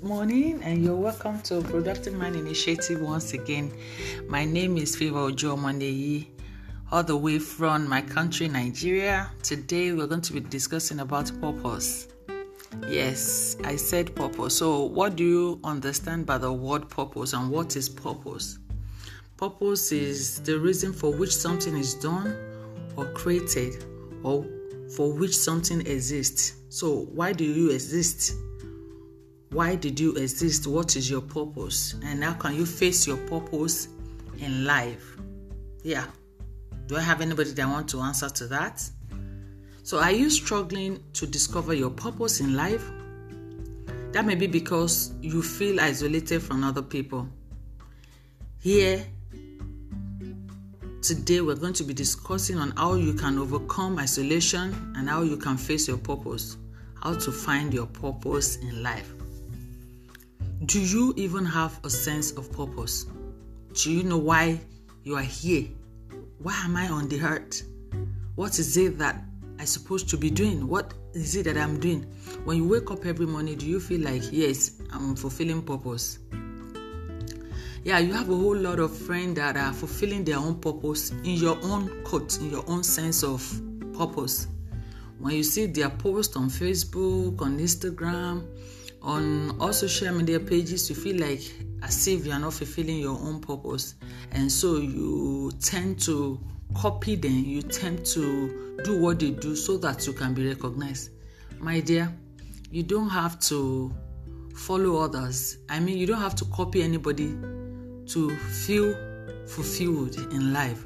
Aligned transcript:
good 0.00 0.08
morning, 0.08 0.62
and 0.62 0.82
you're 0.82 0.96
welcome 0.96 1.38
to 1.42 1.60
Productive 1.60 2.14
Mind 2.14 2.34
Initiative 2.34 3.02
once 3.02 3.34
again. 3.34 3.70
My 4.28 4.46
name 4.46 4.78
is 4.78 4.96
Favor 4.96 5.18
Ojo 5.18 5.58
all 6.90 7.02
the 7.02 7.16
way 7.16 7.38
from 7.38 7.86
my 7.86 8.00
country, 8.00 8.48
Nigeria. 8.48 9.30
Today, 9.42 9.92
we're 9.92 10.06
going 10.06 10.22
to 10.22 10.32
be 10.32 10.40
discussing 10.40 11.00
about 11.00 11.30
purpose. 11.40 12.08
Yes, 12.88 13.58
I 13.64 13.76
said 13.76 14.14
purpose. 14.16 14.56
So, 14.56 14.84
what 14.84 15.16
do 15.16 15.24
you 15.24 15.60
understand 15.64 16.24
by 16.24 16.38
the 16.38 16.52
word 16.52 16.88
purpose, 16.88 17.34
and 17.34 17.50
what 17.50 17.76
is 17.76 17.88
purpose? 17.88 18.58
Purpose 19.36 19.92
is 19.92 20.40
the 20.40 20.58
reason 20.58 20.94
for 20.94 21.12
which 21.12 21.34
something 21.34 21.76
is 21.76 21.92
done 21.94 22.34
or 22.96 23.04
created, 23.12 23.84
or 24.22 24.46
for 24.96 25.12
which 25.12 25.36
something 25.36 25.82
exists. 25.86 26.54
So, 26.70 27.06
why 27.12 27.32
do 27.34 27.44
you 27.44 27.70
exist? 27.70 28.34
Why 29.52 29.74
did 29.74 29.98
you 29.98 30.14
exist? 30.14 30.68
What 30.68 30.94
is 30.94 31.10
your 31.10 31.22
purpose? 31.22 31.96
And 32.04 32.22
how 32.22 32.34
can 32.34 32.54
you 32.54 32.64
face 32.64 33.04
your 33.04 33.16
purpose 33.16 33.88
in 34.38 34.64
life? 34.64 35.16
Yeah. 35.82 36.04
Do 36.86 36.96
I 36.96 37.00
have 37.00 37.20
anybody 37.20 37.50
that 37.50 37.66
want 37.66 37.88
to 37.88 38.00
answer 38.00 38.28
to 38.28 38.46
that? 38.46 38.88
So, 39.82 39.98
are 39.98 40.12
you 40.12 40.30
struggling 40.30 41.02
to 41.14 41.26
discover 41.26 41.74
your 41.74 41.90
purpose 41.90 42.38
in 42.38 42.54
life? 42.54 42.84
That 44.12 44.24
may 44.24 44.36
be 44.36 44.46
because 44.46 45.14
you 45.20 45.42
feel 45.42 45.80
isolated 45.80 46.42
from 46.42 46.62
other 46.62 46.82
people. 46.82 47.28
Here, 48.60 49.04
today, 51.02 51.40
we're 51.40 51.56
going 51.56 51.72
to 51.72 51.84
be 51.84 51.94
discussing 51.94 52.56
on 52.56 52.70
how 52.76 52.94
you 52.94 53.14
can 53.14 53.36
overcome 53.36 53.98
isolation 53.98 54.94
and 54.96 55.08
how 55.08 55.22
you 55.22 55.36
can 55.36 55.56
face 55.56 55.88
your 55.88 55.98
purpose, 55.98 56.56
how 57.02 57.14
to 57.14 57.32
find 57.32 57.74
your 57.74 57.86
purpose 57.86 58.56
in 58.56 58.84
life. 58.84 59.12
Do 60.66 60.78
you 60.78 61.14
even 61.16 61.46
have 61.46 61.80
a 61.84 61.90
sense 61.90 62.32
of 62.32 62.52
purpose? 62.52 63.06
Do 63.72 63.90
you 63.90 64.02
know 64.02 64.18
why 64.18 64.60
you 65.04 65.14
are 65.14 65.22
here? 65.22 65.68
Why 66.36 66.52
am 66.64 66.76
I 66.76 66.86
on 66.88 67.08
the 67.08 67.18
earth? 67.22 67.62
What 68.34 68.58
is 68.58 68.76
it 68.76 68.98
that 68.98 69.24
I'm 69.58 69.64
supposed 69.64 70.10
to 70.10 70.18
be 70.18 70.28
doing? 70.28 70.68
What 70.68 70.92
is 71.14 71.34
it 71.34 71.44
that 71.44 71.56
I'm 71.56 71.80
doing? 71.80 72.02
When 72.44 72.58
you 72.58 72.68
wake 72.68 72.90
up 72.90 73.06
every 73.06 73.24
morning, 73.24 73.56
do 73.56 73.64
you 73.64 73.80
feel 73.80 74.02
like, 74.02 74.24
yes, 74.30 74.82
I'm 74.92 75.16
fulfilling 75.16 75.62
purpose? 75.62 76.18
Yeah, 77.82 77.98
you 77.98 78.12
have 78.12 78.28
a 78.28 78.36
whole 78.36 78.56
lot 78.56 78.80
of 78.80 78.94
friends 78.94 79.36
that 79.36 79.56
are 79.56 79.72
fulfilling 79.72 80.24
their 80.24 80.36
own 80.36 80.56
purpose 80.56 81.10
in 81.24 81.36
your 81.36 81.56
own 81.62 82.04
quote, 82.04 82.38
in 82.38 82.50
your 82.50 82.64
own 82.68 82.82
sense 82.82 83.24
of 83.24 83.42
purpose. 83.96 84.46
When 85.20 85.34
you 85.34 85.42
see 85.42 85.64
their 85.64 85.88
post 85.88 86.36
on 86.36 86.50
Facebook, 86.50 87.40
on 87.40 87.58
Instagram, 87.58 88.44
on 89.02 89.58
all 89.60 89.72
social 89.72 90.12
media 90.14 90.38
pages 90.38 90.88
you 90.90 90.96
feel 90.96 91.18
like 91.20 91.40
as 91.82 92.06
if 92.06 92.26
you 92.26 92.32
are 92.32 92.38
not 92.38 92.52
fulfilling 92.52 92.98
your 92.98 93.18
own 93.18 93.40
purpose. 93.40 93.94
And 94.32 94.50
so 94.50 94.76
you 94.76 95.52
tend 95.60 96.00
to 96.00 96.38
copy 96.74 97.16
them. 97.16 97.44
You 97.44 97.62
tend 97.62 98.04
to 98.06 98.76
do 98.84 99.00
what 99.00 99.20
they 99.20 99.30
do 99.30 99.56
so 99.56 99.76
that 99.78 100.06
you 100.06 100.12
can 100.12 100.34
be 100.34 100.48
recognized. 100.48 101.10
My 101.58 101.80
dear 101.80 102.12
you 102.70 102.82
don't 102.82 103.08
have 103.08 103.40
to 103.40 103.92
follow 104.54 105.02
others. 105.02 105.58
I 105.68 105.80
mean 105.80 105.98
you 105.98 106.06
don't 106.06 106.20
have 106.20 106.36
to 106.36 106.44
copy 106.46 106.82
anybody 106.82 107.36
to 108.08 108.36
feel 108.36 108.94
fulfilled 109.46 110.16
in 110.32 110.52
life. 110.52 110.84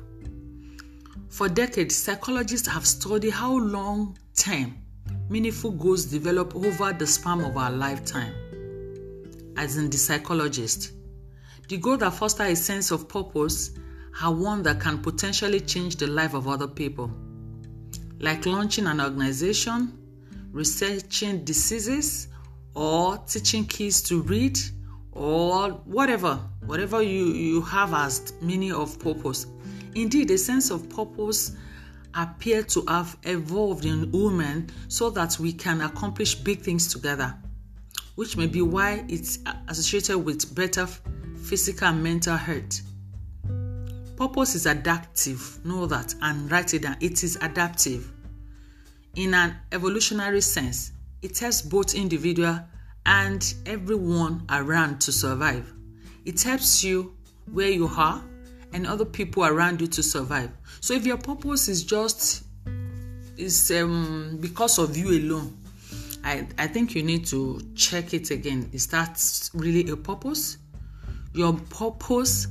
For 1.29 1.49
decades 1.49 1.97
psychologists 1.97 2.69
have 2.69 2.87
studied 2.87 3.33
how 3.33 3.57
long 3.57 4.17
term 4.37 4.77
meaningful 5.29 5.73
goals 5.73 6.05
develop 6.05 6.55
over 6.55 6.93
the 6.93 7.07
span 7.07 7.41
of 7.41 7.57
our 7.57 7.71
lifetime. 7.71 8.35
As 9.57 9.77
in 9.77 9.91
the 9.91 9.97
psychologist, 9.97 10.93
the 11.69 11.79
goals 11.79 12.01
that 12.01 12.15
foster 12.15 12.45
a 12.45 12.55
sense 12.55 12.91
of 12.91 13.09
purpose 13.09 13.71
are 14.23 14.33
one 14.33 14.63
that 14.63 14.81
can 14.81 14.99
potentially 14.99 15.61
change 15.61 15.97
the 15.97 16.07
life 16.07 16.35
of 16.35 16.47
other 16.47 16.69
people, 16.69 17.11
like 18.21 18.47
launching 18.47 18.87
an 18.87 19.01
organization, 19.01 19.99
researching 20.53 21.45
diseases, 21.45 22.29
or 22.75 23.19
teaching 23.19 23.65
kids 23.67 24.03
to 24.03 24.23
read, 24.23 24.59
or 25.13 25.71
whatever, 25.85 26.37
whatever 26.67 27.03
you, 27.03 27.27
you 27.27 27.63
have 27.63 27.95
as 27.95 28.33
meaning 28.41 28.73
of 28.73 28.99
purpose. 28.99 29.47
Indeed, 29.95 30.31
a 30.31 30.39
sense 30.39 30.71
of 30.71 30.89
purpose 30.91 31.57
appear 32.17 32.63
to 32.63 32.85
have 32.89 33.17
evolved 33.25 33.85
in 33.85 34.11
women 34.13 34.71
so 34.89 35.11
that 35.11 35.39
we 35.39 35.53
can 35.53 35.81
accomplish 35.81 36.35
big 36.35 36.61
things 36.61 36.93
together, 36.93 37.35
which 38.15 38.37
may 38.37 38.47
be 38.47 38.63
why 38.63 39.05
it's 39.09 39.39
associated 39.69 40.19
with 40.19 40.55
better 40.55 40.87
physical 41.43 41.89
and 41.89 42.03
mental 42.03 42.37
health. 42.37 42.81
Purpose 44.17 44.55
is 44.55 44.67
adaptive, 44.67 45.59
know 45.65 45.87
that, 45.87 46.15
and 46.23 46.51
write 46.51 46.73
it 46.73 46.83
down. 46.83 46.97
It 47.01 47.25
is 47.25 47.37
adaptive. 47.43 48.11
In 49.17 49.35
an 49.35 49.57
evolutionary 49.73 50.41
sense, 50.41 50.93
it 51.23 51.39
helps 51.39 51.63
both 51.63 51.95
individual 51.95 52.61
and 53.07 53.55
everyone 53.67 54.45
around 54.51 55.01
to 55.03 55.13
survive. 55.13 55.73
It 56.25 56.43
helps 56.43 56.85
you 56.85 57.15
where 57.53 57.69
you 57.71 57.87
are 57.87 58.23
and 58.75 58.87
other 58.89 59.05
people 59.05 59.45
around 59.47 59.81
you 59.81 59.87
to 59.87 60.03
survive. 60.03 60.51
So 60.81 60.93
if 60.95 61.07
your 61.07 61.17
purpose 61.17 61.69
is 61.69 61.85
just 61.85 62.43
is 63.37 63.71
um, 63.71 64.37
because 64.41 64.79
of 64.79 64.97
you 64.97 65.11
alone, 65.11 65.57
I, 66.25 66.47
I 66.59 66.67
think 66.67 66.95
you 66.95 67.03
need 67.03 67.25
to 67.27 67.61
check 67.75 68.13
it 68.13 68.31
again. 68.31 68.69
Is 68.73 68.89
that 68.89 69.23
really 69.55 69.89
a 69.91 69.97
purpose? 69.97 70.59
Your 71.33 71.55
purpose 71.71 72.49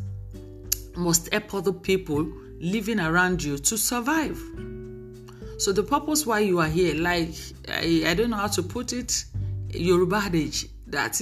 must 0.96 1.32
help 1.32 1.54
other 1.54 1.74
people 1.74 2.26
living 2.60 3.00
around 3.00 3.44
you 3.44 3.58
to 3.58 3.78
survive. 3.78 4.38
So 5.58 5.72
the 5.72 5.84
purpose 5.84 6.26
why 6.26 6.40
you 6.40 6.60
are 6.60 6.68
here, 6.68 6.96
like 6.96 7.34
I, 7.68 8.04
I 8.08 8.14
don't 8.14 8.30
know 8.30 8.38
how 8.38 8.48
to 8.48 8.64
put 8.64 8.94
it, 8.94 9.26
Yoruba 9.70 10.18
adage 10.26 10.68
that 10.88 11.20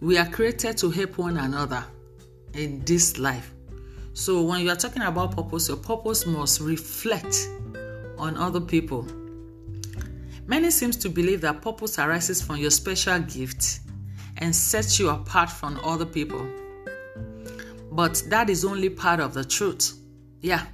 we 0.00 0.16
are 0.16 0.26
created 0.26 0.78
to 0.78 0.90
help 0.90 1.18
one 1.18 1.36
another 1.36 1.84
in 2.54 2.84
this 2.84 3.18
life. 3.18 3.52
So 4.14 4.42
when 4.42 4.62
you 4.62 4.70
are 4.70 4.76
talking 4.76 5.02
about 5.02 5.36
purpose, 5.36 5.68
your 5.68 5.76
purpose 5.76 6.26
must 6.26 6.60
reflect 6.60 7.36
on 8.18 8.36
other 8.36 8.60
people. 8.60 9.06
Many 10.46 10.70
seems 10.70 10.96
to 10.96 11.08
believe 11.08 11.42
that 11.42 11.62
purpose 11.62 11.98
arises 11.98 12.42
from 12.42 12.56
your 12.56 12.70
special 12.70 13.20
gift 13.20 13.80
and 14.38 14.54
sets 14.54 14.98
you 14.98 15.10
apart 15.10 15.50
from 15.50 15.78
other 15.84 16.06
people. 16.06 16.48
But 17.92 18.22
that 18.28 18.48
is 18.48 18.64
only 18.64 18.88
part 18.90 19.20
of 19.20 19.34
the 19.34 19.44
truth. 19.44 19.98
Yeah. 20.40 20.64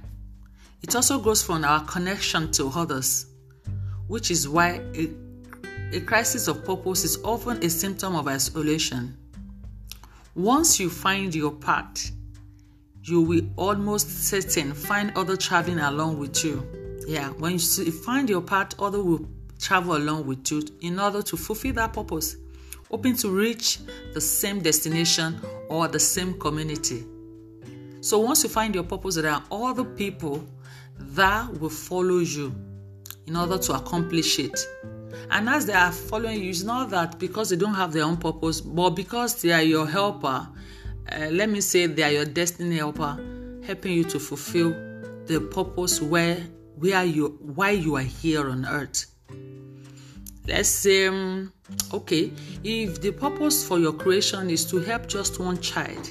It 0.81 0.95
also 0.95 1.19
goes 1.19 1.43
from 1.43 1.65
our 1.65 1.83
connection 1.85 2.51
to 2.53 2.71
others, 2.73 3.25
which 4.07 4.31
is 4.31 4.47
why 4.47 4.81
a, 4.95 5.09
a 5.91 5.99
crisis 6.01 6.47
of 6.47 6.63
purpose 6.63 7.03
is 7.03 7.17
often 7.23 7.63
a 7.63 7.69
symptom 7.69 8.15
of 8.15 8.27
isolation. 8.27 9.17
Once 10.35 10.81
you 10.81 10.89
find 10.89 11.33
your 11.33 11.51
path, 11.51 12.11
you 13.03 13.21
will 13.21 13.41
almost 13.55 14.09
certain 14.09 14.73
find 14.73 15.13
other 15.15 15.37
traveling 15.37 15.79
along 15.79 16.19
with 16.19 16.43
you. 16.43 16.61
Yeah, 17.07 17.29
when 17.29 17.53
you 17.53 17.59
find 17.59 18.29
your 18.29 18.41
path, 18.41 18.77
other 18.77 19.01
will 19.01 19.25
travel 19.61 19.95
along 19.95 20.27
with 20.27 20.51
you 20.51 20.61
in 20.81 20.99
order 20.99 21.21
to 21.21 21.37
fulfill 21.37 21.71
that 21.75 21.93
purpose, 21.93 22.35
hoping 22.91 23.15
to 23.15 23.29
reach 23.29 23.79
the 24.13 24.19
same 24.19 24.59
destination 24.59 25.39
or 25.69 25.87
the 25.87 26.01
same 26.01 26.37
community. 26.37 27.05
So 28.01 28.19
once 28.19 28.43
you 28.43 28.49
find 28.49 28.75
your 28.75 28.83
purpose, 28.83 29.15
there 29.15 29.31
are 29.31 29.43
other 29.49 29.85
people 29.85 30.45
that 30.99 31.59
will 31.61 31.69
follow 31.69 32.19
you 32.19 32.53
in 33.25 33.37
order 33.37 33.57
to 33.57 33.73
accomplish 33.73 34.37
it. 34.39 34.59
And 35.29 35.49
as 35.49 35.65
they 35.65 35.73
are 35.73 35.91
following 35.91 36.43
you, 36.43 36.49
it's 36.49 36.63
not 36.63 36.89
that 36.91 37.19
because 37.19 37.49
they 37.49 37.55
don't 37.55 37.73
have 37.73 37.93
their 37.93 38.03
own 38.03 38.17
purpose, 38.17 38.61
but 38.61 38.91
because 38.91 39.41
they 39.41 39.51
are 39.51 39.61
your 39.61 39.87
helper. 39.87 40.47
Uh, 41.11 41.27
let 41.31 41.49
me 41.49 41.61
say 41.61 41.85
they 41.87 42.03
are 42.03 42.11
your 42.11 42.25
destiny 42.25 42.77
helper, 42.77 43.17
helping 43.65 43.93
you 43.93 44.03
to 44.05 44.19
fulfill 44.19 44.71
the 45.25 45.39
purpose 45.51 46.01
where 46.01 46.37
where 46.77 47.03
you 47.03 47.37
why 47.41 47.71
you 47.71 47.95
are 47.95 48.01
here 48.01 48.49
on 48.49 48.65
earth. 48.65 49.05
Let's 50.47 50.69
say, 50.69 51.07
um, 51.07 51.51
okay, 51.91 52.31
if 52.63 53.01
the 53.01 53.11
purpose 53.11 53.67
for 53.67 53.79
your 53.79 53.93
creation 53.93 54.49
is 54.49 54.65
to 54.65 54.77
help 54.77 55.07
just 55.07 55.39
one 55.39 55.59
child, 55.59 56.09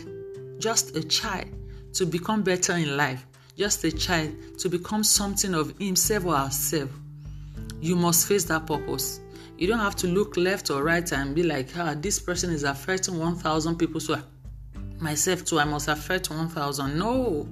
just 0.58 0.96
a 0.96 1.04
child 1.04 1.46
to 1.92 2.04
become 2.04 2.42
better 2.42 2.72
in 2.72 2.96
life, 2.96 3.24
just 3.56 3.84
a 3.84 3.92
child 3.92 4.32
to 4.58 4.68
become 4.68 5.04
something 5.04 5.54
of 5.54 5.78
himself 5.78 6.26
or 6.26 6.36
herself, 6.36 6.90
you 7.84 7.94
must 7.94 8.26
face 8.26 8.44
that 8.44 8.66
purpose. 8.66 9.20
You 9.58 9.66
don't 9.66 9.78
have 9.78 9.94
to 9.96 10.06
look 10.06 10.38
left 10.38 10.70
or 10.70 10.82
right 10.82 11.12
and 11.12 11.34
be 11.34 11.42
like, 11.42 11.68
ah, 11.76 11.94
this 11.94 12.18
person 12.18 12.50
is 12.50 12.64
affecting 12.64 13.18
1,000 13.18 13.76
people, 13.76 14.00
so 14.00 14.18
myself 15.00 15.44
too, 15.44 15.60
I 15.60 15.64
must 15.64 15.88
affect 15.88 16.30
1,000. 16.30 16.98
No, 16.98 17.46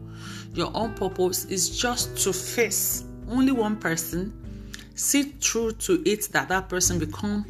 your 0.54 0.70
own 0.74 0.94
purpose 0.94 1.44
is 1.44 1.78
just 1.78 2.16
to 2.24 2.32
face 2.32 3.04
only 3.28 3.52
one 3.52 3.76
person, 3.76 4.32
see 4.94 5.24
through 5.24 5.72
to 5.72 6.02
it 6.08 6.30
that 6.32 6.48
that 6.48 6.70
person 6.70 6.98
become 6.98 7.44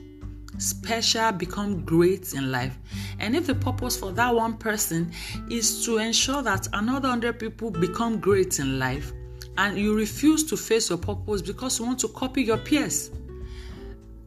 special, 0.58 1.31
become 1.31 1.85
great 1.85 2.35
in 2.35 2.50
life. 2.50 2.76
And 3.20 3.37
if 3.37 3.46
the 3.46 3.55
purpose 3.55 3.96
for 3.96 4.11
that 4.11 4.35
one 4.35 4.56
person 4.56 5.12
is 5.49 5.85
to 5.85 5.99
ensure 5.99 6.43
that 6.43 6.67
another 6.73 7.11
100 7.11 7.38
people 7.38 7.70
become 7.70 8.19
great 8.19 8.58
in 8.58 8.81
life, 8.81 9.12
and 9.58 9.78
you 9.78 9.96
refuse 9.96 10.44
to 10.44 10.56
face 10.56 10.88
your 10.90 10.99
purpose 10.99 11.43
because 11.43 11.78
you 11.78 11.84
want 11.84 11.99
to 12.00 12.08
copy 12.08 12.43
your 12.43 12.58
peers, 12.58 13.10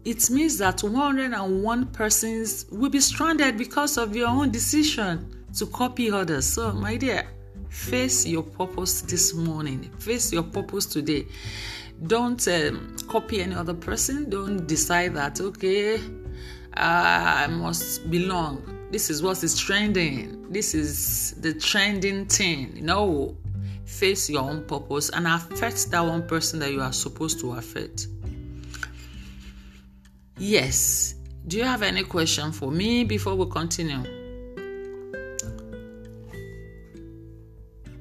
it 0.04 0.30
means 0.30 0.58
that 0.60 0.84
101 0.84 1.88
persons 1.88 2.68
will 2.72 2.90
be 2.90 3.00
stranded 3.00 3.58
because 3.58 3.98
of 3.98 4.16
your 4.16 4.28
own 4.28 4.52
decision 4.52 5.46
to 5.58 5.66
copy 5.68 6.12
others. 6.12 6.46
So, 6.46 6.74
my 6.74 6.96
dear, 6.96 7.28
face 7.70 8.26
your 8.26 8.44
purpose 8.44 9.02
this 9.02 9.34
morning, 9.34 9.90
face 9.98 10.32
your 10.32 10.44
purpose 10.44 10.86
today. 10.86 11.26
Don't 12.08 12.46
um, 12.48 12.96
copy 13.08 13.42
any 13.42 13.56
other 13.56 13.74
person. 13.74 14.30
Don't 14.30 14.68
decide 14.68 15.16
that, 15.16 15.40
okay, 15.42 16.00
I 16.74 17.48
must 17.48 18.10
belong. 18.12 18.62
This 18.92 19.10
is 19.10 19.24
what 19.24 19.44
is 19.44 19.58
trending. 19.58 20.52
This 20.52 20.76
is 20.76 21.32
the 21.42 21.54
trending 21.54 22.26
thing. 22.26 22.80
No, 22.82 23.38
face 23.86 24.30
your 24.30 24.42
own 24.42 24.64
purpose 24.66 25.10
and 25.10 25.28
affect 25.28 25.90
that 25.92 26.02
one 26.02 26.28
person 26.28 26.60
that 26.60 26.72
you 26.72 26.82
are 26.82 26.94
supposed 26.94 27.40
to 27.40 27.54
affect. 27.54 28.08
Yes. 30.38 31.16
Do 31.48 31.58
you 31.58 31.64
have 31.64 31.84
any 31.84 32.04
question 32.04 32.52
for 32.52 32.72
me 32.72 33.04
before 33.04 33.36
we 33.36 33.50
continue? 33.50 34.04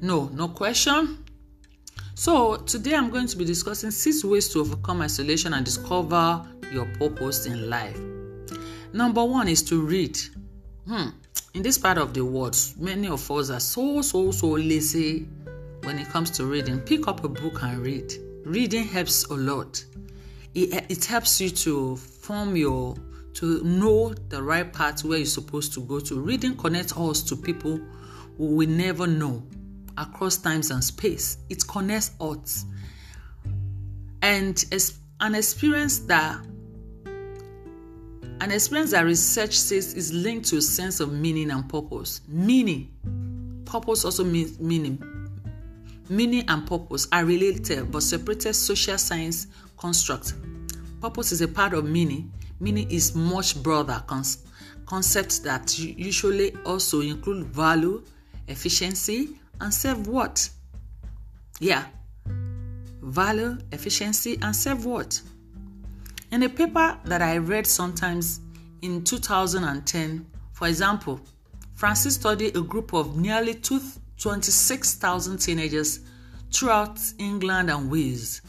No, 0.00 0.28
no 0.32 0.48
question. 0.48 1.24
So, 2.14 2.56
today 2.56 2.94
I'm 2.94 3.10
going 3.10 3.26
to 3.26 3.36
be 3.36 3.44
discussing 3.44 3.90
six 3.90 4.24
ways 4.24 4.48
to 4.50 4.60
overcome 4.60 5.02
isolation 5.02 5.52
and 5.52 5.64
discover 5.64 6.46
your 6.72 6.86
purpose 6.98 7.46
in 7.46 7.68
life. 7.68 7.98
Number 8.92 9.24
one 9.24 9.48
is 9.48 9.62
to 9.64 9.82
read. 9.82 10.18
Hmm. 10.86 11.08
In 11.54 11.62
this 11.62 11.78
part 11.78 11.98
of 11.98 12.14
the 12.14 12.24
world, 12.24 12.56
many 12.78 13.08
of 13.08 13.30
us 13.30 13.50
are 13.50 13.60
so, 13.60 14.02
so, 14.02 14.30
so 14.30 14.48
lazy 14.48 15.26
when 15.84 15.98
it 15.98 16.08
comes 16.08 16.30
to 16.32 16.46
reading. 16.46 16.80
Pick 16.80 17.08
up 17.08 17.24
a 17.24 17.28
book 17.28 17.62
and 17.62 17.78
read. 17.78 18.12
Reading 18.44 18.84
helps 18.84 19.24
a 19.26 19.34
lot. 19.34 19.84
It, 20.54 20.86
it 20.88 21.04
helps 21.04 21.40
you 21.40 21.50
to 21.50 21.96
form 21.96 22.56
your, 22.56 22.96
to 23.34 23.62
know 23.64 24.14
the 24.28 24.42
right 24.42 24.70
path 24.72 25.04
where 25.04 25.18
you're 25.18 25.26
supposed 25.26 25.72
to 25.74 25.80
go 25.80 26.00
to. 26.00 26.20
Reading 26.20 26.56
connects 26.56 26.96
us 26.96 27.22
to 27.24 27.36
people 27.36 27.80
who 28.38 28.54
we 28.54 28.66
never 28.66 29.06
know 29.06 29.42
across 29.96 30.36
times 30.36 30.70
and 30.70 30.82
space. 30.82 31.38
It 31.48 31.66
connects 31.66 32.12
us. 32.20 32.64
And 34.22 34.64
as 34.72 34.98
an 35.20 35.34
experience 35.34 36.00
that 36.00 36.38
an 38.40 38.50
experience 38.50 38.90
that 38.90 39.02
research 39.02 39.56
says 39.56 39.94
is 39.94 40.12
linked 40.12 40.46
to 40.48 40.58
a 40.58 40.62
sense 40.62 41.00
of 41.00 41.12
meaning 41.12 41.50
and 41.50 41.68
purpose. 41.68 42.20
Meaning, 42.28 42.90
purpose 43.64 44.04
also 44.04 44.24
means 44.24 44.58
meaning. 44.58 45.02
Meaning 46.08 46.44
and 46.48 46.66
purpose 46.66 47.08
are 47.12 47.24
related 47.24 47.90
but 47.90 48.02
separated 48.02 48.54
social 48.54 48.98
science 48.98 49.46
constructs. 49.78 50.34
Purpose 51.00 51.32
is 51.32 51.40
a 51.40 51.48
part 51.48 51.74
of 51.74 51.84
meaning. 51.84 52.32
Meaning 52.60 52.90
is 52.90 53.14
much 53.14 53.62
broader 53.62 54.02
cons- 54.06 54.44
concept 54.86 55.42
that 55.44 55.78
usually 55.78 56.54
also 56.64 57.00
include 57.00 57.46
value, 57.46 58.02
efficiency, 58.48 59.36
and 59.60 59.72
self 59.72 60.06
what? 60.06 60.48
Yeah, 61.60 61.84
value, 63.02 63.58
efficiency, 63.72 64.38
and 64.42 64.54
self 64.54 64.84
what? 64.84 65.20
In 66.30 66.42
a 66.42 66.48
paper 66.48 66.98
that 67.04 67.22
I 67.22 67.38
read 67.38 67.66
sometimes 67.66 68.40
in 68.82 69.04
2010, 69.04 70.26
for 70.52 70.68
example, 70.68 71.20
Francis 71.74 72.14
studied 72.14 72.56
a 72.56 72.60
group 72.60 72.92
of 72.92 73.16
nearly 73.16 73.54
26,000 74.24 75.36
teenagers 75.36 76.00
throughout 76.50 76.98
England 77.18 77.70
and 77.70 77.90
Wales, 77.90 78.40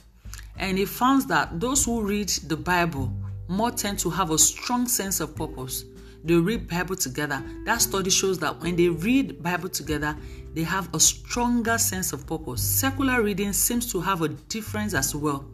and 0.57 0.77
he 0.77 0.85
found 0.85 1.23
that 1.27 1.59
those 1.59 1.83
who 1.83 2.01
read 2.01 2.29
the 2.47 2.55
Bible 2.55 3.11
more 3.49 3.71
tend 3.71 3.99
to 3.99 4.09
have 4.09 4.31
a 4.31 4.37
strong 4.37 4.87
sense 4.87 5.19
of 5.19 5.35
purpose. 5.35 5.83
They 6.23 6.35
read 6.35 6.69
Bible 6.69 6.95
together. 6.95 7.43
That 7.65 7.81
study 7.81 8.09
shows 8.09 8.39
that 8.39 8.61
when 8.61 8.77
they 8.77 8.87
read 8.87 9.43
Bible 9.43 9.67
together, 9.67 10.15
they 10.53 10.63
have 10.63 10.89
a 10.95 10.99
stronger 10.99 11.77
sense 11.77 12.13
of 12.13 12.25
purpose. 12.25 12.63
Secular 12.63 13.21
reading 13.21 13.51
seems 13.51 13.91
to 13.91 13.99
have 13.99 14.21
a 14.21 14.29
difference 14.29 14.93
as 14.93 15.13
well 15.13 15.45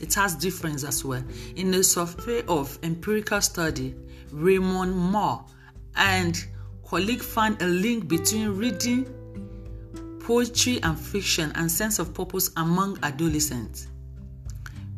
it 0.00 0.14
has 0.14 0.34
difference 0.34 0.84
as 0.84 1.04
well. 1.04 1.24
In 1.56 1.72
a 1.74 1.82
survey 1.82 2.42
of 2.46 2.78
empirical 2.82 3.40
study, 3.40 3.94
Raymond 4.30 4.94
Moore 4.94 5.44
and 5.96 6.44
colleague 6.86 7.22
found 7.22 7.60
a 7.62 7.66
link 7.66 8.06
between 8.06 8.50
reading 8.50 9.06
poetry 10.26 10.80
and 10.82 10.98
fiction 10.98 11.52
and 11.54 11.70
sense 11.70 12.00
of 12.00 12.12
purpose 12.12 12.50
among 12.56 12.98
adolescents. 13.04 13.86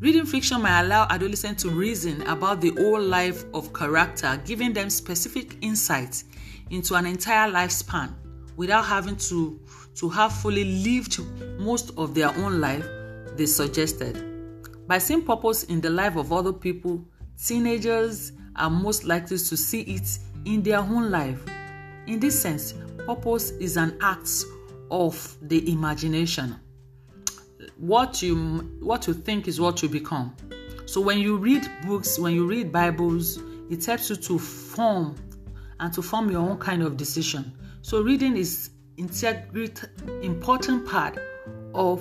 Reading 0.00 0.24
fiction 0.24 0.62
may 0.62 0.80
allow 0.80 1.06
adolescents 1.10 1.62
to 1.64 1.68
reason 1.68 2.22
about 2.22 2.62
the 2.62 2.70
whole 2.70 3.02
life 3.02 3.44
of 3.52 3.74
character, 3.74 4.40
giving 4.46 4.72
them 4.72 4.88
specific 4.88 5.58
insights 5.60 6.24
into 6.70 6.94
an 6.94 7.04
entire 7.04 7.50
lifespan 7.52 8.14
without 8.56 8.86
having 8.86 9.16
to, 9.16 9.60
to 9.96 10.08
have 10.08 10.32
fully 10.32 10.64
lived 10.82 11.20
most 11.58 11.90
of 11.98 12.14
their 12.14 12.34
own 12.38 12.58
life, 12.58 12.86
they 13.36 13.44
suggested. 13.44 14.24
By 14.86 14.96
seeing 14.96 15.26
purpose 15.26 15.64
in 15.64 15.82
the 15.82 15.90
life 15.90 16.16
of 16.16 16.32
other 16.32 16.54
people, 16.54 17.04
teenagers 17.36 18.32
are 18.56 18.70
most 18.70 19.04
likely 19.04 19.36
to 19.36 19.56
see 19.58 19.82
it 19.82 20.08
in 20.46 20.62
their 20.62 20.78
own 20.78 21.10
life. 21.10 21.44
In 22.06 22.18
this 22.18 22.40
sense, 22.40 22.72
purpose 23.04 23.50
is 23.50 23.76
an 23.76 23.98
act 24.00 24.44
of 24.90 25.36
the 25.42 25.70
imagination. 25.70 26.58
What 27.76 28.22
you 28.22 28.36
what 28.80 29.06
you 29.06 29.14
think 29.14 29.48
is 29.48 29.60
what 29.60 29.82
you 29.82 29.88
become. 29.88 30.34
So 30.86 31.00
when 31.00 31.18
you 31.18 31.36
read 31.36 31.68
books, 31.86 32.18
when 32.18 32.34
you 32.34 32.46
read 32.46 32.72
Bibles, 32.72 33.38
it 33.70 33.84
helps 33.84 34.10
you 34.10 34.16
to 34.16 34.38
form 34.38 35.16
and 35.80 35.92
to 35.92 36.02
form 36.02 36.30
your 36.30 36.40
own 36.40 36.58
kind 36.58 36.82
of 36.82 36.96
decision. 36.96 37.52
So 37.82 38.02
reading 38.02 38.36
is 38.36 38.70
integrate 38.96 39.84
important 40.22 40.86
part 40.86 41.18
of 41.74 42.00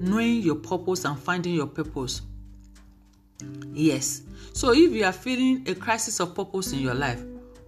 knowing 0.00 0.42
your 0.42 0.56
purpose 0.56 1.04
and 1.04 1.18
finding 1.18 1.54
your 1.54 1.66
purpose. 1.66 2.22
Yes. 3.72 4.22
So 4.52 4.72
if 4.72 4.92
you 4.92 5.04
are 5.04 5.12
feeling 5.12 5.64
a 5.66 5.74
crisis 5.74 6.20
of 6.20 6.34
purpose 6.34 6.72
in 6.72 6.80
your 6.80 6.94
life, 6.94 7.22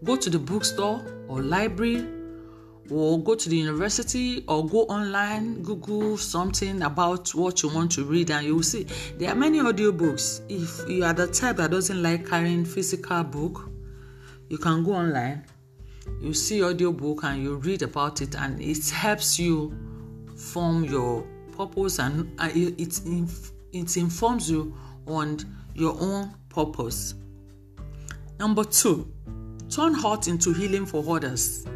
go 0.05 0.17
to 0.17 0.31
the 0.31 0.39
bookstore 0.39 1.03
or 1.29 1.43
library 1.43 2.07
or 2.91 3.23
go 3.23 3.35
to 3.35 3.49
the 3.49 3.57
university 3.57 4.45
or 4.49 4.67
go 4.67 4.83
online, 4.85 5.63
Google 5.63 6.17
something 6.17 6.83
about 6.83 7.35
what 7.35 7.63
you 7.63 7.69
want 7.69 7.93
to 7.93 8.05
read, 8.05 8.31
and 8.31 8.47
you 8.47 8.57
will 8.57 8.63
see 8.63 8.85
there 9.19 9.31
are 9.31 9.35
many 9.35 9.59
audiobooks. 9.59 10.41
If 10.49 10.89
you 10.89 11.05
are 11.05 11.13
the 11.13 11.27
type 11.27 11.57
that 11.57 11.71
doesn't 11.71 12.03
like 12.03 12.27
carrying 12.27 12.65
physical 12.65 13.25
book, 13.25 13.71
you 14.49 14.59
can 14.59 14.83
go 14.85 14.93
online, 14.93 15.45
you 16.21 16.33
see 16.33 16.63
audiobook 16.65 17.25
and 17.25 17.43
you 17.43 17.57
read 17.57 17.83
about 17.83 18.23
it, 18.23 18.35
and 18.35 18.61
it 18.61 18.89
helps 18.91 19.39
you 19.39 19.77
form 20.37 20.85
your 20.85 21.27
purpose 21.57 21.99
and 21.99 22.33
uh, 22.41 22.49
it, 22.55 23.01
it 23.73 23.97
informs 23.97 24.51
you 24.51 24.75
on 25.07 25.39
your 25.75 25.97
own 26.01 26.31
purpose. 26.49 27.15
Number 28.39 28.63
two, 28.65 29.13
turn 29.69 29.95
hurt 29.95 30.29
into 30.29 30.53
healing 30.53 30.87
for 30.87 31.05
others. 31.17 31.67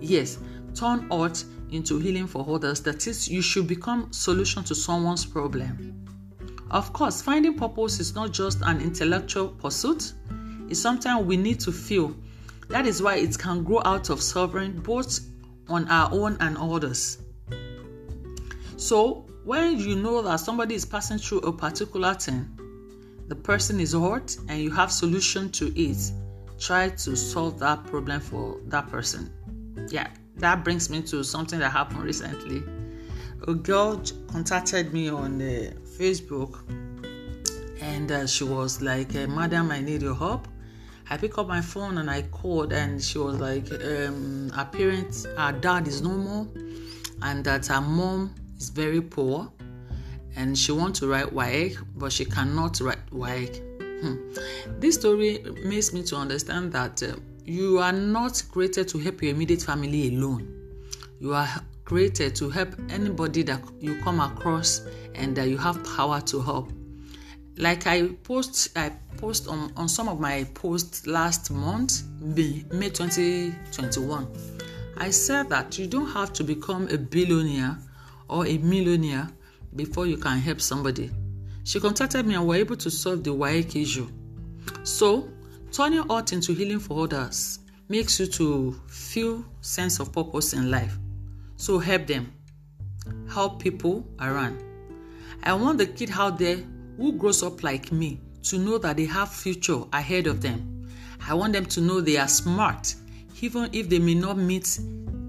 Yes, 0.00 0.38
turn 0.74 1.10
hurt 1.10 1.44
into 1.70 1.98
healing 1.98 2.26
for 2.26 2.46
others. 2.48 2.80
That 2.82 3.06
is, 3.06 3.28
you 3.28 3.42
should 3.42 3.66
become 3.66 4.12
solution 4.12 4.64
to 4.64 4.74
someone's 4.74 5.24
problem. 5.24 6.04
Of 6.70 6.92
course, 6.92 7.22
finding 7.22 7.54
purpose 7.54 7.98
is 8.00 8.14
not 8.14 8.32
just 8.32 8.60
an 8.62 8.80
intellectual 8.80 9.48
pursuit. 9.48 10.12
It's 10.68 10.80
something 10.80 11.26
we 11.26 11.36
need 11.36 11.60
to 11.60 11.72
feel. 11.72 12.14
That 12.68 12.86
is 12.86 13.02
why 13.02 13.16
it 13.16 13.38
can 13.38 13.64
grow 13.64 13.80
out 13.84 14.10
of 14.10 14.22
sovereign 14.22 14.80
both 14.80 15.20
on 15.68 15.88
our 15.88 16.12
own 16.12 16.36
and 16.40 16.58
others. 16.58 17.18
So, 18.76 19.26
when 19.44 19.78
you 19.78 19.96
know 19.96 20.20
that 20.22 20.36
somebody 20.40 20.74
is 20.74 20.84
passing 20.84 21.18
through 21.18 21.40
a 21.40 21.52
particular 21.52 22.14
thing, 22.14 22.46
the 23.28 23.34
person 23.34 23.80
is 23.80 23.92
hurt 23.94 24.36
and 24.48 24.60
you 24.60 24.70
have 24.70 24.92
solution 24.92 25.50
to 25.52 25.72
it, 25.80 26.12
try 26.58 26.90
to 26.90 27.16
solve 27.16 27.58
that 27.60 27.84
problem 27.86 28.20
for 28.20 28.60
that 28.66 28.88
person. 28.90 29.32
Yeah, 29.90 30.08
that 30.38 30.64
brings 30.64 30.90
me 30.90 31.02
to 31.02 31.22
something 31.22 31.58
that 31.58 31.70
happened 31.70 32.02
recently. 32.02 32.62
A 33.46 33.54
girl 33.54 34.02
contacted 34.30 34.92
me 34.92 35.08
on 35.08 35.40
uh, 35.40 35.72
Facebook 35.98 36.58
and 37.80 38.10
uh, 38.10 38.26
she 38.26 38.44
was 38.44 38.82
like, 38.82 39.14
uh, 39.14 39.26
Madam, 39.26 39.70
I 39.70 39.80
need 39.80 40.02
your 40.02 40.14
help. 40.14 40.48
I 41.10 41.16
pick 41.16 41.38
up 41.38 41.48
my 41.48 41.62
phone 41.62 41.98
and 41.98 42.10
I 42.10 42.22
called, 42.22 42.72
and 42.72 43.02
she 43.02 43.16
was 43.16 43.40
like, 43.40 43.72
um, 43.72 44.50
Her 44.50 44.66
parents, 44.66 45.24
her 45.24 45.52
dad 45.52 45.88
is 45.88 46.02
no 46.02 46.10
more, 46.10 46.46
and 47.22 47.42
that 47.44 47.66
her 47.68 47.80
mom 47.80 48.34
is 48.58 48.68
very 48.68 49.00
poor 49.00 49.50
and 50.38 50.56
she 50.56 50.70
wants 50.70 51.00
to 51.00 51.08
write 51.08 51.34
WAEC, 51.34 51.78
but 51.96 52.12
she 52.12 52.24
cannot 52.24 52.80
write 52.80 53.04
WAEC. 53.10 53.60
Hmm. 54.00 54.16
This 54.78 54.94
story 54.94 55.44
makes 55.64 55.92
me 55.92 56.04
to 56.04 56.16
understand 56.16 56.72
that 56.72 57.02
uh, 57.02 57.16
you 57.48 57.78
are 57.78 57.92
not 57.92 58.42
created 58.50 58.86
to 58.88 58.98
help 58.98 59.22
your 59.22 59.32
immediate 59.32 59.62
family 59.62 60.14
alone. 60.14 60.54
You 61.18 61.32
are 61.32 61.48
created 61.86 62.36
to 62.36 62.50
help 62.50 62.68
anybody 62.90 63.42
that 63.44 63.62
you 63.80 63.98
come 64.02 64.20
across 64.20 64.82
and 65.14 65.34
that 65.34 65.48
you 65.48 65.56
have 65.56 65.82
power 65.96 66.20
to 66.20 66.42
help. 66.42 66.70
Like 67.56 67.86
I 67.86 68.08
post, 68.22 68.76
I 68.76 68.92
post 69.16 69.48
on, 69.48 69.72
on 69.76 69.88
some 69.88 70.08
of 70.08 70.20
my 70.20 70.44
posts 70.52 71.06
last 71.06 71.50
month, 71.50 72.02
May, 72.20 72.64
May 72.70 72.90
2021. 72.90 74.28
I 74.98 75.10
said 75.10 75.48
that 75.48 75.78
you 75.78 75.86
don't 75.86 76.10
have 76.10 76.34
to 76.34 76.44
become 76.44 76.86
a 76.88 76.98
billionaire 76.98 77.78
or 78.28 78.46
a 78.46 78.58
millionaire 78.58 79.26
before 79.74 80.06
you 80.06 80.18
can 80.18 80.38
help 80.38 80.60
somebody. 80.60 81.10
She 81.64 81.80
contacted 81.80 82.26
me 82.26 82.34
and 82.34 82.42
we 82.42 82.48
were 82.48 82.60
able 82.60 82.76
to 82.76 82.90
solve 82.90 83.24
the 83.24 83.30
WAEC 83.30 83.82
issue. 83.82 84.08
So, 84.84 85.30
turning 85.72 86.04
art 86.10 86.32
into 86.32 86.52
healing 86.52 86.80
for 86.80 87.04
others 87.04 87.60
makes 87.88 88.20
you 88.20 88.26
to 88.26 88.80
feel 88.86 89.44
sense 89.60 90.00
of 90.00 90.12
purpose 90.12 90.52
in 90.52 90.70
life. 90.70 90.96
So 91.56 91.78
help 91.78 92.06
them. 92.06 92.32
Help 93.32 93.62
people 93.62 94.06
around. 94.20 94.62
I 95.42 95.54
want 95.54 95.78
the 95.78 95.86
kid 95.86 96.10
out 96.12 96.38
there 96.38 96.58
who 96.96 97.12
grows 97.12 97.42
up 97.42 97.62
like 97.62 97.92
me 97.92 98.20
to 98.44 98.58
know 98.58 98.78
that 98.78 98.96
they 98.96 99.06
have 99.06 99.32
future 99.32 99.82
ahead 99.92 100.26
of 100.26 100.40
them. 100.40 100.88
I 101.26 101.34
want 101.34 101.52
them 101.52 101.66
to 101.66 101.80
know 101.80 102.00
they 102.00 102.16
are 102.16 102.28
smart 102.28 102.94
even 103.40 103.68
if 103.72 103.88
they 103.88 103.98
may 103.98 104.14
not 104.14 104.36
meet 104.36 104.78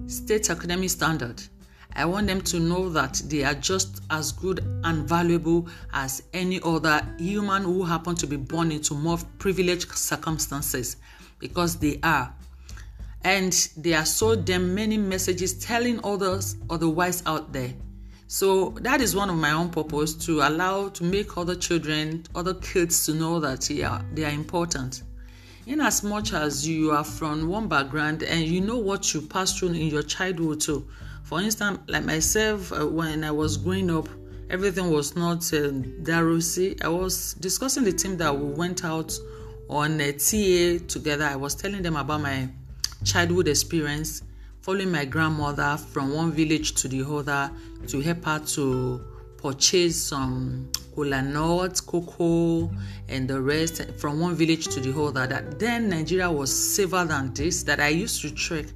state 0.06 0.50
academic 0.50 0.90
standard. 0.90 1.40
I 1.94 2.04
want 2.04 2.26
them 2.26 2.40
to 2.42 2.60
know 2.60 2.88
that 2.90 3.22
they 3.26 3.44
are 3.44 3.54
just 3.54 4.02
as 4.10 4.32
good 4.32 4.60
and 4.84 5.08
valuable 5.08 5.68
as 5.92 6.22
any 6.32 6.60
other 6.62 7.06
human 7.18 7.62
who 7.62 7.84
happen 7.84 8.14
to 8.16 8.26
be 8.26 8.36
born 8.36 8.72
into 8.72 8.94
more 8.94 9.18
privileged 9.38 9.92
circumstances 9.92 10.96
because 11.38 11.76
they 11.76 11.98
are. 12.02 12.34
And 13.22 13.52
there 13.76 13.98
are 13.98 14.06
so 14.06 14.34
damn 14.34 14.74
many 14.74 14.96
messages 14.96 15.54
telling 15.54 16.00
others 16.04 16.56
otherwise 16.70 17.22
out 17.26 17.52
there. 17.52 17.74
So 18.28 18.70
that 18.80 19.00
is 19.00 19.16
one 19.16 19.28
of 19.28 19.36
my 19.36 19.50
own 19.50 19.70
purpose 19.70 20.14
to 20.26 20.40
allow 20.40 20.88
to 20.90 21.04
make 21.04 21.36
other 21.36 21.56
children, 21.56 22.24
other 22.34 22.54
kids 22.54 23.04
to 23.06 23.14
know 23.14 23.40
that 23.40 23.68
yeah, 23.68 24.02
they 24.14 24.24
are 24.24 24.30
important 24.30 25.02
in 25.66 25.80
as 25.80 26.02
much 26.02 26.32
as 26.32 26.66
you 26.66 26.90
are 26.90 27.04
from 27.04 27.46
one 27.48 27.68
background 27.68 28.22
and 28.22 28.40
you 28.40 28.60
know 28.60 28.78
what 28.78 29.14
you 29.14 29.20
passed 29.20 29.58
through 29.58 29.68
in 29.68 29.86
your 29.86 30.02
childhood 30.02 30.60
too. 30.60 30.86
For 31.30 31.40
instance, 31.40 31.78
like 31.86 32.04
myself, 32.04 32.72
uh, 32.72 32.84
when 32.88 33.22
I 33.22 33.30
was 33.30 33.56
growing 33.56 33.88
up, 33.88 34.08
everything 34.50 34.90
was 34.90 35.14
not 35.14 35.44
uh. 35.52 36.74
I 36.82 36.88
was 36.88 37.34
discussing 37.34 37.84
the 37.84 37.92
team 37.92 38.16
that 38.16 38.36
we 38.36 38.46
went 38.52 38.84
out 38.84 39.16
on 39.68 40.00
a 40.00 40.10
TA 40.10 40.84
together. 40.88 41.22
I 41.22 41.36
was 41.36 41.54
telling 41.54 41.82
them 41.82 41.94
about 41.94 42.22
my 42.22 42.48
childhood 43.04 43.46
experience, 43.46 44.24
following 44.62 44.90
my 44.90 45.04
grandmother 45.04 45.76
from 45.76 46.12
one 46.12 46.32
village 46.32 46.74
to 46.82 46.88
the 46.88 47.04
other 47.06 47.48
to 47.86 48.00
help 48.00 48.24
her 48.24 48.40
to 48.56 49.00
purchase 49.36 50.02
some 50.02 50.68
kola 50.96 51.22
nuts, 51.22 51.80
cocoa, 51.80 52.72
and 53.08 53.30
the 53.30 53.40
rest 53.40 53.88
from 53.98 54.18
one 54.18 54.34
village 54.34 54.66
to 54.66 54.80
the 54.80 55.00
other. 55.00 55.28
That 55.28 55.60
then 55.60 55.90
Nigeria 55.90 56.28
was 56.28 56.50
safer 56.52 57.04
than 57.04 57.32
this. 57.34 57.62
That 57.62 57.78
I 57.78 57.90
used 57.90 58.20
to 58.22 58.32
trek 58.34 58.66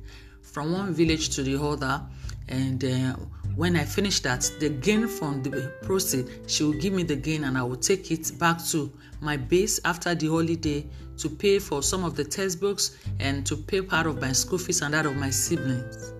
from 0.41 0.71
one 0.73 0.95
village 0.95 1.31
to 1.31 1.43
the 1.43 1.61
other, 1.61 2.01
and 2.49 2.85
uh, 2.85 3.17
when 3.57 3.77
I 3.77 3.85
finish 3.85 4.21
that, 4.21 4.51
the 4.59 4.69
gain 4.69 5.07
from 5.07 5.43
the 5.43 5.73
proceed, 5.83 6.29
she 6.47 6.65
will 6.65 6.73
give 6.73 6.93
me 6.93 7.05
the 7.05 7.17
gain, 7.17 7.45
and 7.45 7.57
I 7.57 7.63
will 7.63 7.77
take 7.77 8.11
it 8.11 8.33
back 8.39 8.65
to 8.67 8.93
my 9.21 9.37
base 9.37 9.81
after 9.85 10.15
the 10.15 10.29
holiday 10.29 10.87
to 11.19 11.29
pay 11.29 11.59
for 11.59 11.83
some 11.83 12.05
of 12.05 12.17
the 12.17 12.25
textbooks 12.25 12.97
and 13.21 13.47
to 13.47 13.57
pay 13.57 13.81
part 13.81 14.07
of 14.07 14.21
my 14.21 14.33
school 14.33 14.59
fees 14.59 14.83
and 14.83 14.93
that 14.95 15.07
of 15.07 15.17
my 15.17 15.31
siblings. 15.31 16.13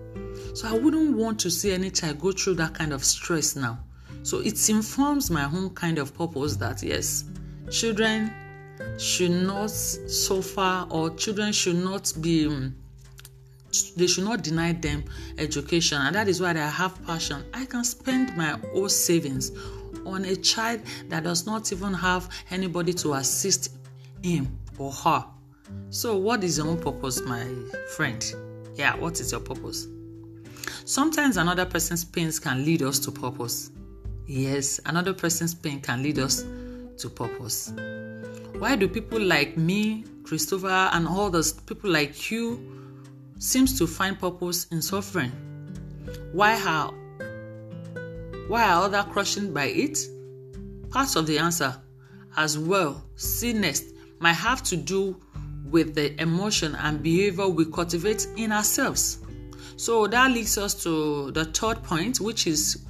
So 0.53 0.69
I 0.69 0.77
wouldn't 0.77 1.17
want 1.17 1.39
to 1.41 1.51
see 1.51 1.73
any 1.73 1.91
child 1.91 2.21
go 2.21 2.31
through 2.31 2.55
that 2.55 2.73
kind 2.73 2.93
of 2.93 3.03
stress 3.03 3.57
now. 3.57 3.79
So 4.23 4.39
it 4.39 4.69
informs 4.69 5.29
my 5.29 5.43
own 5.45 5.71
kind 5.71 5.97
of 5.97 6.17
purpose 6.17 6.55
that 6.55 6.81
yes, 6.81 7.25
children 7.69 8.33
should 8.97 9.31
not 9.31 9.69
suffer 9.69 10.87
or 10.89 11.09
children 11.11 11.51
should 11.51 11.75
not 11.75 12.13
be 12.21 12.47
um, 12.47 12.75
they 13.95 14.07
should 14.07 14.23
not 14.23 14.43
deny 14.43 14.73
them 14.73 15.03
education 15.37 16.01
and 16.01 16.15
that 16.15 16.27
is 16.27 16.41
why 16.41 16.51
i 16.51 16.53
have 16.53 17.05
passion. 17.05 17.43
I 17.53 17.65
can 17.65 17.83
spend 17.83 18.35
my 18.37 18.59
own 18.73 18.89
savings 18.89 19.51
on 20.05 20.25
a 20.25 20.35
child 20.35 20.81
that 21.09 21.23
does 21.23 21.45
not 21.45 21.71
even 21.71 21.93
have 21.93 22.29
anybody 22.51 22.93
to 22.93 23.13
assist 23.13 23.71
him 24.23 24.57
or 24.77 24.91
her. 24.91 25.25
So 25.89 26.17
what 26.17 26.43
is 26.43 26.57
your 26.57 26.67
own 26.67 26.79
purpose 26.79 27.21
my 27.21 27.45
friend? 27.95 28.23
Yeah 28.75 28.95
what 28.97 29.19
is 29.19 29.31
your 29.31 29.41
purpose? 29.41 29.87
Sometimes 30.85 31.37
another 31.37 31.65
person's 31.65 32.03
pains 32.05 32.39
can 32.39 32.63
lead 32.65 32.81
us 32.81 32.99
to 32.99 33.11
purpose. 33.11 33.71
Yes, 34.27 34.79
another 34.85 35.13
person's 35.13 35.53
pain 35.53 35.81
can 35.81 36.01
lead 36.01 36.19
us 36.19 36.43
to 36.97 37.09
purpose. 37.09 37.73
Why 38.57 38.75
do 38.75 38.87
people 38.87 39.19
like 39.19 39.57
me, 39.57 40.05
Christopher, 40.23 40.89
and 40.93 41.07
all 41.07 41.29
those 41.29 41.53
people 41.53 41.89
like 41.89 42.31
you 42.31 42.84
seems 43.39 43.77
to 43.79 43.87
find 43.87 44.19
purpose 44.19 44.65
in 44.71 44.81
suffering? 44.81 45.31
Why 46.31 46.61
are 46.65 46.93
why 48.47 48.63
are 48.63 48.83
others 48.83 49.05
crushed 49.11 49.53
by 49.53 49.65
it? 49.65 49.97
Part 50.89 51.15
of 51.15 51.25
the 51.25 51.39
answer 51.39 51.75
as 52.37 52.57
well, 52.57 53.03
see 53.15 53.53
might 54.19 54.33
have 54.33 54.63
to 54.63 54.77
do 54.77 55.19
with 55.69 55.95
the 55.95 56.19
emotion 56.21 56.75
and 56.75 57.01
behavior 57.01 57.47
we 57.47 57.65
cultivate 57.65 58.27
in 58.37 58.51
ourselves. 58.51 59.19
So 59.77 60.07
that 60.07 60.31
leads 60.31 60.57
us 60.57 60.83
to 60.83 61.31
the 61.31 61.45
third 61.45 61.83
point, 61.83 62.19
which 62.19 62.47
is 62.47 62.85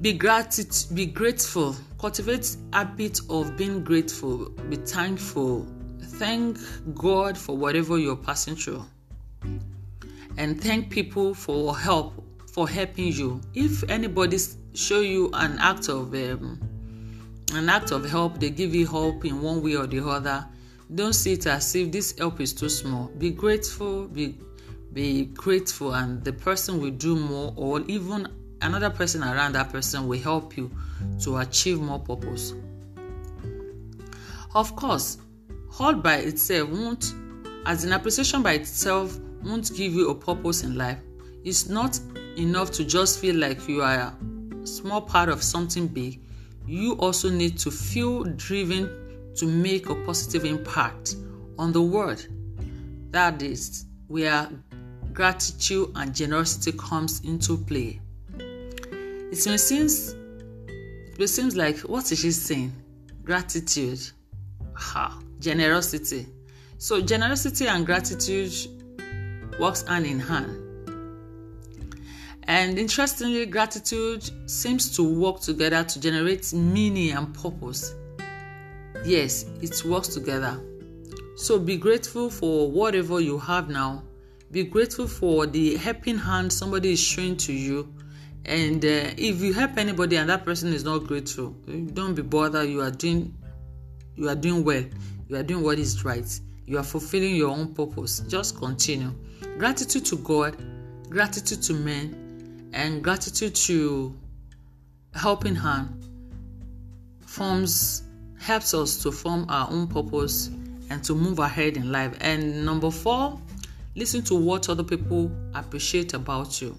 be 0.00 0.12
gratitude, 0.12 0.94
be 0.94 1.06
grateful. 1.06 1.76
Cultivate 1.98 2.56
habit 2.72 3.20
of 3.28 3.56
being 3.56 3.84
grateful. 3.84 4.48
Be 4.68 4.76
thankful. 4.76 5.66
Thank 6.00 6.58
God 6.94 7.36
for 7.36 7.56
whatever 7.56 7.98
you're 7.98 8.16
passing 8.16 8.56
through. 8.56 8.84
And 10.40 10.58
thank 10.58 10.88
people 10.88 11.34
for 11.34 11.76
help, 11.76 12.14
for 12.46 12.66
helping 12.66 13.12
you. 13.12 13.42
If 13.52 13.84
anybody 13.90 14.38
show 14.72 15.00
you 15.00 15.28
an 15.34 15.58
act 15.58 15.90
of 15.90 16.14
um, 16.14 16.58
an 17.52 17.68
act 17.68 17.90
of 17.90 18.08
help, 18.08 18.40
they 18.40 18.48
give 18.48 18.74
you 18.74 18.86
help 18.86 19.26
in 19.26 19.42
one 19.42 19.62
way 19.62 19.76
or 19.76 19.86
the 19.86 20.02
other. 20.02 20.46
Don't 20.94 21.12
see 21.12 21.34
it 21.34 21.46
as 21.46 21.74
if 21.74 21.92
this 21.92 22.16
help 22.16 22.40
is 22.40 22.54
too 22.54 22.70
small. 22.70 23.08
Be 23.18 23.32
grateful. 23.32 24.08
Be 24.08 24.38
be 24.94 25.26
grateful, 25.26 25.92
and 25.92 26.24
the 26.24 26.32
person 26.32 26.80
will 26.80 26.92
do 26.92 27.16
more, 27.16 27.52
or 27.54 27.82
even 27.82 28.26
another 28.62 28.88
person 28.88 29.22
around 29.22 29.52
that 29.52 29.70
person 29.70 30.08
will 30.08 30.20
help 30.20 30.56
you 30.56 30.70
to 31.22 31.36
achieve 31.36 31.82
more 31.82 31.98
purpose. 31.98 32.54
Of 34.54 34.74
course, 34.74 35.18
hold 35.68 36.02
by 36.02 36.16
itself 36.16 36.70
won't, 36.70 37.12
as 37.66 37.84
an 37.84 37.92
appreciation 37.92 38.42
by 38.42 38.54
itself, 38.54 39.20
won't 39.42 39.74
give 39.74 39.92
you 39.92 40.10
a 40.10 40.14
purpose 40.14 40.62
in 40.62 40.76
life. 40.76 40.98
It's 41.44 41.68
not 41.68 41.98
enough 42.36 42.70
to 42.72 42.84
just 42.84 43.18
feel 43.20 43.36
like 43.36 43.68
you 43.68 43.82
are 43.82 44.14
a 44.62 44.66
small 44.66 45.00
part 45.00 45.28
of 45.28 45.42
something 45.42 45.86
big. 45.86 46.20
You 46.66 46.92
also 46.94 47.30
need 47.30 47.58
to 47.58 47.70
feel 47.70 48.24
driven 48.24 49.32
to 49.36 49.46
make 49.46 49.88
a 49.88 49.94
positive 50.04 50.44
impact 50.44 51.16
on 51.58 51.72
the 51.72 51.82
world. 51.82 52.26
That 53.10 53.42
is 53.42 53.86
where 54.08 54.48
gratitude 55.12 55.90
and 55.96 56.14
generosity 56.14 56.72
comes 56.72 57.20
into 57.24 57.56
play. 57.56 58.00
It 58.38 59.36
seems 59.36 60.14
it 61.18 61.28
seems 61.28 61.56
like 61.56 61.78
what 61.80 62.10
is 62.12 62.18
she 62.20 62.30
saying? 62.30 62.72
Gratitude, 63.24 64.00
ha, 64.74 65.20
generosity. 65.38 66.26
So 66.78 67.00
generosity 67.00 67.66
and 67.66 67.84
gratitude 67.84 68.52
works 69.60 69.82
hand 69.82 70.06
in 70.06 70.18
hand. 70.18 70.66
And 72.44 72.78
interestingly, 72.78 73.46
gratitude 73.46 74.28
seems 74.50 74.96
to 74.96 75.02
work 75.02 75.40
together 75.40 75.84
to 75.84 76.00
generate 76.00 76.52
meaning 76.52 77.12
and 77.12 77.32
purpose. 77.34 77.94
Yes, 79.04 79.44
it 79.60 79.84
works 79.84 80.08
together. 80.08 80.60
So 81.36 81.58
be 81.58 81.76
grateful 81.76 82.30
for 82.30 82.70
whatever 82.70 83.20
you 83.20 83.38
have 83.38 83.68
now. 83.68 84.02
Be 84.50 84.64
grateful 84.64 85.06
for 85.06 85.46
the 85.46 85.76
helping 85.76 86.18
hand 86.18 86.52
somebody 86.52 86.92
is 86.92 87.00
showing 87.00 87.36
to 87.36 87.52
you 87.52 87.94
and 88.44 88.84
uh, 88.84 89.12
if 89.16 89.40
you 89.42 89.52
help 89.52 89.76
anybody 89.76 90.16
and 90.16 90.28
that 90.30 90.44
person 90.44 90.72
is 90.72 90.82
not 90.82 91.06
grateful 91.06 91.50
don't 91.92 92.14
be 92.14 92.22
bothered 92.22 92.68
you 92.68 92.80
are 92.80 92.90
doing 92.90 93.36
you 94.16 94.28
are 94.28 94.34
doing 94.34 94.64
well 94.64 94.82
you 95.28 95.36
are 95.36 95.42
doing 95.42 95.62
what 95.62 95.78
is 95.78 96.04
right 96.04 96.40
you 96.70 96.78
are 96.78 96.84
fulfilling 96.84 97.34
your 97.34 97.50
own 97.50 97.74
purpose 97.74 98.20
just 98.28 98.56
continue 98.56 99.12
gratitude 99.58 100.04
to 100.04 100.16
god 100.18 100.56
gratitude 101.08 101.62
to 101.62 101.74
men 101.74 102.70
and 102.72 103.02
gratitude 103.02 103.54
to 103.54 104.16
helping 105.14 105.54
hand 105.54 105.88
forms 107.26 108.04
helps 108.38 108.74
us 108.74 109.02
to 109.02 109.12
form 109.12 109.46
our 109.48 109.70
own 109.70 109.86
purpose 109.86 110.50
and 110.90 111.04
to 111.04 111.14
move 111.14 111.38
ahead 111.38 111.76
in 111.76 111.92
life. 111.92 112.16
And 112.20 112.64
number 112.64 112.90
four, 112.90 113.40
listen 113.94 114.22
to 114.22 114.34
what 114.34 114.68
other 114.68 114.82
people 114.82 115.30
appreciate 115.54 116.14
about 116.14 116.60
you. 116.60 116.76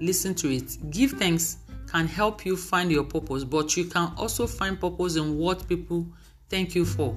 Listen 0.00 0.34
to 0.36 0.52
it. 0.52 0.90
Give 0.90 1.12
thanks 1.12 1.58
can 1.88 2.08
help 2.08 2.46
you 2.46 2.56
find 2.56 2.90
your 2.90 3.04
purpose, 3.04 3.44
but 3.44 3.76
you 3.76 3.84
can 3.84 4.10
also 4.16 4.46
find 4.46 4.80
purpose 4.80 5.16
in 5.16 5.36
what 5.36 5.68
people 5.68 6.06
thank 6.48 6.74
you 6.74 6.86
for. 6.86 7.14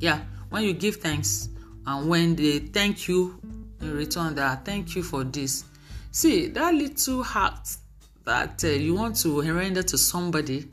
Yeah, 0.00 0.20
when 0.50 0.64
you 0.64 0.72
give 0.72 0.96
thanks 0.96 1.48
and 1.86 2.08
when 2.08 2.36
they 2.36 2.58
thank 2.58 3.08
you 3.08 3.40
in 3.80 3.96
return, 3.96 4.34
that 4.34 4.64
thank 4.64 4.94
you 4.94 5.02
for 5.02 5.24
this. 5.24 5.64
See, 6.12 6.48
that 6.48 6.74
little 6.74 7.22
heart 7.22 7.76
that 8.24 8.62
uh, 8.64 8.68
you 8.68 8.94
want 8.94 9.16
to 9.16 9.40
render 9.40 9.82
to 9.82 9.96
somebody 9.96 10.68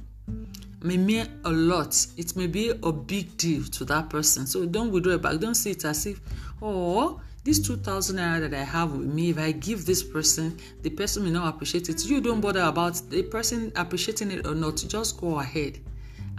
may 0.81 0.98
mean 0.98 1.27
a 1.46 1.51
lot. 1.51 2.05
It 2.17 2.36
may 2.36 2.48
be 2.48 2.69
a 2.69 2.91
big 2.91 3.38
deal 3.38 3.63
to 3.63 3.86
that 3.86 4.10
person. 4.10 4.46
So 4.46 4.65
don't 4.65 4.91
withdraw 4.91 5.13
it 5.13 5.22
back. 5.22 5.39
Don't 5.39 5.55
see 5.55 5.72
it 5.72 5.86
as 5.86 6.05
if, 6.05 6.19
oh, 6.62 7.22
this 7.43 7.60
2000 7.60 8.17
naira 8.17 8.50
that 8.50 8.53
I 8.53 8.63
have 8.63 8.91
with 8.91 9.07
me, 9.07 9.29
if 9.29 9.39
I 9.39 9.53
give 9.53 9.86
this 9.86 10.03
person, 10.03 10.57
the 10.81 10.89
person 10.89 11.24
may 11.24 11.29
not 11.29 11.53
appreciate 11.53 11.88
it. 11.88 12.05
You 12.05 12.19
don't 12.19 12.41
bother 12.41 12.62
about 12.62 13.01
the 13.10 13.24
person 13.24 13.72
appreciating 13.75 14.31
it 14.31 14.46
or 14.46 14.53
not. 14.53 14.75
Just 14.88 15.19
go 15.19 15.39
ahead 15.39 15.79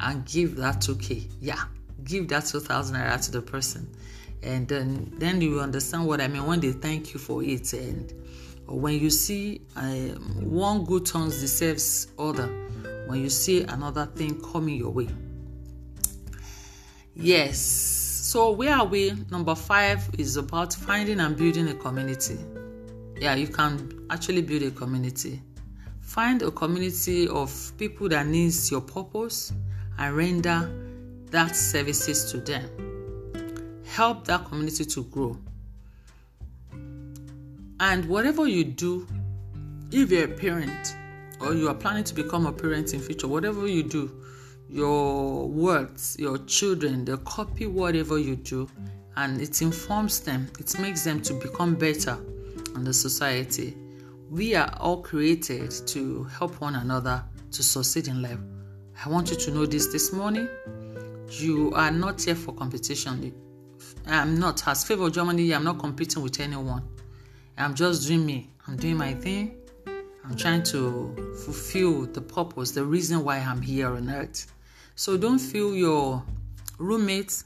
and 0.01 0.25
give 0.27 0.57
that 0.57 0.81
2k. 0.81 1.31
Yeah, 1.41 1.63
give 2.05 2.29
that 2.29 2.47
2000 2.47 2.97
naira 2.97 3.25
to 3.25 3.31
the 3.31 3.43
person. 3.43 3.89
And 4.43 4.69
then, 4.69 5.13
then 5.19 5.41
you 5.41 5.61
understand 5.61 6.07
what 6.07 6.21
I 6.21 6.29
mean 6.29 6.47
when 6.47 6.61
they 6.61 6.73
thank 6.73 7.13
you 7.13 7.21
for 7.21 7.43
it. 7.43 7.73
And 7.73 8.13
when 8.67 9.01
you 9.01 9.11
see 9.11 9.63
um, 9.77 10.17
one 10.43 10.85
good 10.85 11.07
turn 11.07 11.29
deserves 11.29 12.09
other, 12.19 12.47
when 13.07 13.21
you 13.21 13.31
see 13.31 13.63
another 13.63 14.07
thing 14.07 14.41
coming 14.41 14.77
your 14.77 14.91
way. 14.91 15.09
Yes 17.15 17.99
so, 18.29 18.51
where 18.51 18.75
are 18.75 18.85
we? 18.85 19.15
Number 19.31 19.55
five 19.55 20.07
is 20.19 20.37
about 20.37 20.75
finding 20.75 21.19
and 21.19 21.35
building 21.35 21.67
a 21.69 21.75
community. 21.75 22.37
Yeah, 23.19 23.35
you 23.37 23.47
can 23.47 24.05
actually 24.11 24.43
build 24.43 24.65
a 24.65 24.71
community. 24.71 25.41
Find 26.03 26.43
a 26.43 26.51
community 26.51 27.27
of 27.27 27.73
people 27.79 28.07
that 28.11 28.27
needs 28.27 28.71
your 28.71 28.83
purpose 28.83 29.55
and 29.97 30.15
render 30.15 30.71
that 31.31 31.55
services 31.55 32.31
to 32.33 32.39
them. 32.39 33.83
Help 33.85 34.25
that 34.27 34.45
community 34.47 34.85
to 34.85 35.05
grow. 35.05 35.37
And 37.81 38.05
whatever 38.07 38.47
you 38.47 38.65
do, 38.65 39.07
if 39.93 40.11
you're 40.11 40.25
a 40.25 40.29
parent 40.29 40.97
or 41.41 41.55
you 41.55 41.69
are 41.69 41.75
planning 41.75 42.05
to 42.05 42.15
become 42.15 42.47
a 42.47 42.53
parent 42.53 42.93
in 42.93 43.01
future, 43.01 43.29
whatever 43.29 43.67
you 43.67 43.83
do, 43.83 44.11
your 44.69 45.49
words, 45.49 46.17
your 46.19 46.39
children, 46.39 47.05
they 47.05 47.17
copy 47.19 47.67
whatever 47.67 48.19
you 48.19 48.37
do 48.37 48.69
and 49.17 49.41
it 49.41 49.63
informs 49.63 50.21
them, 50.21 50.49
it 50.59 50.79
makes 50.79 51.05
them 51.05 51.21
to 51.23 51.35
become 51.35 51.75
better 51.75 52.19
in 52.75 52.85
the 52.85 52.93
society. 52.93 53.77
We 54.31 54.55
are 54.55 54.73
all 54.79 55.03
created 55.03 55.71
to 55.89 56.25
help 56.25 56.61
one 56.61 56.75
another 56.75 57.25
to 57.53 57.63
succeed 57.63 58.09
in 58.09 58.23
life. 58.23 58.39
I 59.05 59.09
want 59.09 59.31
you 59.31 59.37
to 59.37 59.51
know 59.51 59.67
this 59.67 59.87
this 59.89 60.13
morning. 60.13 60.49
You 61.31 61.73
are 61.75 61.91
not 61.91 62.23
here 62.23 62.35
for 62.35 62.55
competition. 62.55 63.33
I'm 64.07 64.39
not. 64.41 64.67
As 64.67 64.85
favor 64.85 65.11
Germany, 65.11 65.55
I'm 65.55 65.65
not 65.65 65.79
competing 65.79 66.23
with 66.23 66.41
anyone. 66.41 66.83
I'm 67.59 67.75
just 67.75 68.09
doing 68.09 68.25
me. 68.25 68.51
I'm 68.67 68.77
doing 68.77 68.97
my 68.97 69.13
thing. 69.13 69.57
I'm 70.25 70.37
trying 70.37 70.63
to 70.65 71.35
fulfill 71.45 72.07
the 72.07 72.23
purpose, 72.23 72.71
the 72.71 72.85
reason 72.85 73.25
why 73.25 73.39
I'm 73.39 73.61
here 73.61 73.89
on 73.89 74.09
earth. 74.09 74.51
So 74.95 75.19
don't 75.19 75.39
feel 75.39 75.75
your 75.75 76.23
roommate, 76.79 77.43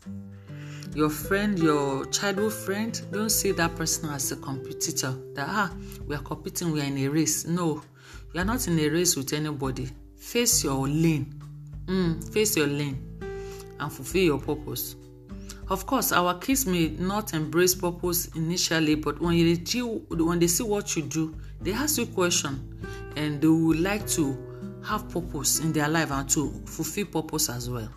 your 0.94 1.10
friend, 1.10 1.58
your 1.58 2.04
childhood 2.06 2.52
friend, 2.52 3.00
don't 3.10 3.30
see 3.30 3.50
that 3.52 3.74
person 3.74 4.10
as 4.10 4.30
a 4.30 4.36
competitor. 4.36 5.14
That 5.34 5.46
ah, 5.48 5.72
we 6.06 6.14
are 6.14 6.22
competing, 6.22 6.70
we 6.70 6.80
are 6.80 6.84
in 6.84 6.98
a 6.98 7.08
race. 7.08 7.46
No, 7.46 7.82
you 8.32 8.40
are 8.40 8.44
not 8.44 8.66
in 8.68 8.78
a 8.78 8.88
race 8.88 9.16
with 9.16 9.32
anybody. 9.32 9.90
Face 10.16 10.62
your 10.62 10.86
lane. 10.86 11.40
Mm, 11.86 12.32
face 12.32 12.56
your 12.56 12.68
lane 12.68 13.11
and 13.82 13.92
fulfill 13.92 14.22
your 14.22 14.38
purpose. 14.38 14.96
Of 15.68 15.86
course, 15.86 16.12
our 16.12 16.38
kids 16.38 16.66
may 16.66 16.88
not 16.88 17.34
embrace 17.34 17.74
purpose 17.74 18.26
initially, 18.34 18.94
but 18.94 19.20
when 19.20 19.34
you 19.34 20.04
when 20.10 20.38
they 20.38 20.46
see 20.46 20.62
what 20.64 20.96
you 20.96 21.02
do, 21.02 21.34
they 21.60 21.72
ask 21.72 21.98
you 21.98 22.06
question, 22.06 22.78
and 23.16 23.40
they 23.40 23.48
would 23.48 23.80
like 23.80 24.06
to 24.08 24.36
have 24.84 25.08
purpose 25.08 25.60
in 25.60 25.72
their 25.72 25.88
life 25.88 26.10
and 26.10 26.28
to 26.30 26.50
fulfill 26.66 27.06
purpose 27.06 27.48
as 27.48 27.70
well. 27.70 27.88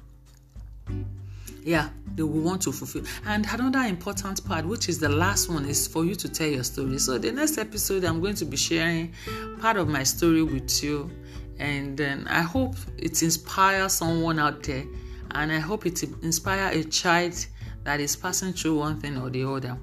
Yeah, 1.64 1.90
they 2.14 2.22
will 2.22 2.42
want 2.42 2.62
to 2.62 2.72
fulfill. 2.72 3.04
And 3.26 3.46
another 3.52 3.80
important 3.80 4.46
part, 4.46 4.66
which 4.66 4.88
is 4.88 5.00
the 5.00 5.10
last 5.10 5.50
one, 5.50 5.66
is 5.66 5.88
for 5.88 6.06
you 6.06 6.14
to 6.16 6.30
tell 6.30 6.48
your 6.48 6.64
story. 6.64 7.00
So, 7.00 7.18
the 7.18 7.32
next 7.32 7.58
episode, 7.58 8.04
I'm 8.04 8.22
going 8.22 8.36
to 8.36 8.46
be 8.46 8.56
sharing 8.56 9.14
part 9.60 9.78
of 9.78 9.88
my 9.88 10.04
story 10.04 10.44
with 10.44 10.84
you. 10.84 11.10
And 11.58 11.98
then 11.98 12.28
I 12.28 12.42
hope 12.42 12.76
it 12.98 13.24
inspires 13.24 13.94
someone 13.94 14.38
out 14.40 14.62
there. 14.64 14.84
And 15.36 15.52
I 15.52 15.60
hope 15.60 15.86
it 15.86 16.02
inspires 16.24 16.78
a 16.78 16.88
child 16.90 17.46
that 17.84 18.00
is 18.00 18.16
passing 18.16 18.54
through 18.54 18.78
one 18.78 19.02
thing 19.02 19.18
or 19.18 19.30
the 19.30 19.44
other. 19.44 19.78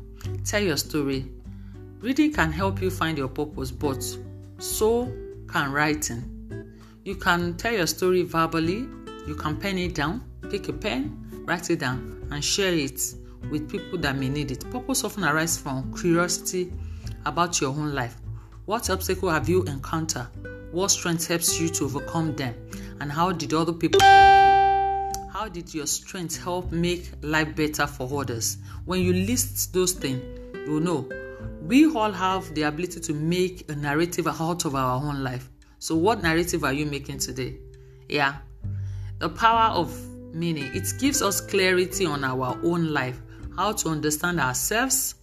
Tell 0.46 0.62
your 0.62 0.78
story. 0.78 1.30
Reading 2.00 2.32
can 2.32 2.50
help 2.50 2.80
you 2.80 2.90
find 2.90 3.18
your 3.18 3.28
purpose, 3.28 3.70
but 3.70 4.02
so 4.58 5.12
can 5.46 5.70
writing. 5.70 6.74
You 7.04 7.16
can 7.16 7.54
tell 7.58 7.74
your 7.74 7.86
story 7.86 8.22
verbally, 8.22 8.88
you 9.26 9.34
can 9.34 9.58
pen 9.58 9.76
it 9.76 9.94
down, 9.94 10.24
pick 10.50 10.68
a 10.68 10.72
pen, 10.72 11.44
write 11.44 11.68
it 11.68 11.80
down, 11.80 12.26
and 12.30 12.42
share 12.42 12.72
it 12.72 13.00
with 13.50 13.70
people 13.70 13.98
that 13.98 14.16
may 14.16 14.30
need 14.30 14.52
it. 14.52 14.68
Purpose 14.70 15.04
often 15.04 15.22
arises 15.22 15.58
from 15.58 15.94
curiosity 15.94 16.72
about 17.26 17.60
your 17.60 17.70
own 17.70 17.94
life. 17.94 18.16
What 18.64 18.88
obstacle 18.88 19.28
have 19.28 19.50
you 19.50 19.64
encountered? 19.64 20.28
What 20.72 20.90
strength 20.90 21.28
helps 21.28 21.60
you 21.60 21.68
to 21.68 21.84
overcome 21.84 22.34
them? 22.36 22.54
And 23.00 23.12
how 23.12 23.32
did 23.32 23.52
other 23.52 23.74
people? 23.74 24.00
How 25.42 25.48
did 25.48 25.74
your 25.74 25.88
strength 25.88 26.40
help 26.40 26.70
make 26.70 27.10
life 27.20 27.56
better 27.56 27.84
for 27.88 28.20
others? 28.20 28.58
When 28.84 29.00
you 29.00 29.12
list 29.12 29.74
those 29.74 29.90
things, 29.90 30.22
you 30.54 30.78
know 30.78 31.08
we 31.62 31.92
all 31.92 32.12
have 32.12 32.54
the 32.54 32.62
ability 32.62 33.00
to 33.00 33.12
make 33.12 33.68
a 33.68 33.74
narrative 33.74 34.28
out 34.28 34.64
of 34.64 34.76
our 34.76 35.02
own 35.02 35.24
life. 35.24 35.50
So, 35.80 35.96
what 35.96 36.22
narrative 36.22 36.62
are 36.62 36.72
you 36.72 36.86
making 36.86 37.18
today? 37.18 37.58
Yeah, 38.08 38.36
the 39.18 39.30
power 39.30 39.74
of 39.74 39.92
meaning. 40.32 40.70
It 40.76 40.86
gives 41.00 41.22
us 41.22 41.40
clarity 41.40 42.06
on 42.06 42.22
our 42.22 42.56
own 42.62 42.92
life, 42.92 43.20
how 43.56 43.72
to 43.72 43.88
understand 43.88 44.38
ourselves, 44.38 45.16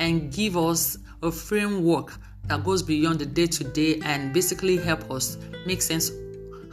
and 0.00 0.32
give 0.32 0.56
us 0.56 0.98
a 1.22 1.30
framework 1.30 2.12
that 2.46 2.64
goes 2.64 2.82
beyond 2.82 3.20
the 3.20 3.26
day 3.26 3.46
to 3.46 3.62
day 3.62 4.00
and 4.02 4.34
basically 4.34 4.76
help 4.76 5.08
us 5.08 5.38
make 5.66 5.82
sense 5.82 6.10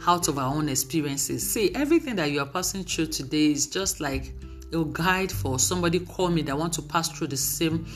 out 0.06 0.28
of 0.28 0.38
our 0.38 0.54
own 0.54 0.68
experiences. 0.68 1.48
See, 1.48 1.74
everything 1.74 2.16
that 2.16 2.30
you 2.30 2.40
are 2.40 2.46
passing 2.46 2.84
through 2.84 3.06
today 3.06 3.52
is 3.52 3.66
just 3.66 4.00
like 4.00 4.32
a 4.72 4.84
guide 4.84 5.32
for 5.32 5.58
somebody 5.58 6.00
call 6.00 6.28
me 6.28 6.42
that 6.42 6.56
want 6.56 6.72
to 6.74 6.82
pass 6.82 7.08
through 7.08 7.28
the 7.28 7.36
same 7.36 7.86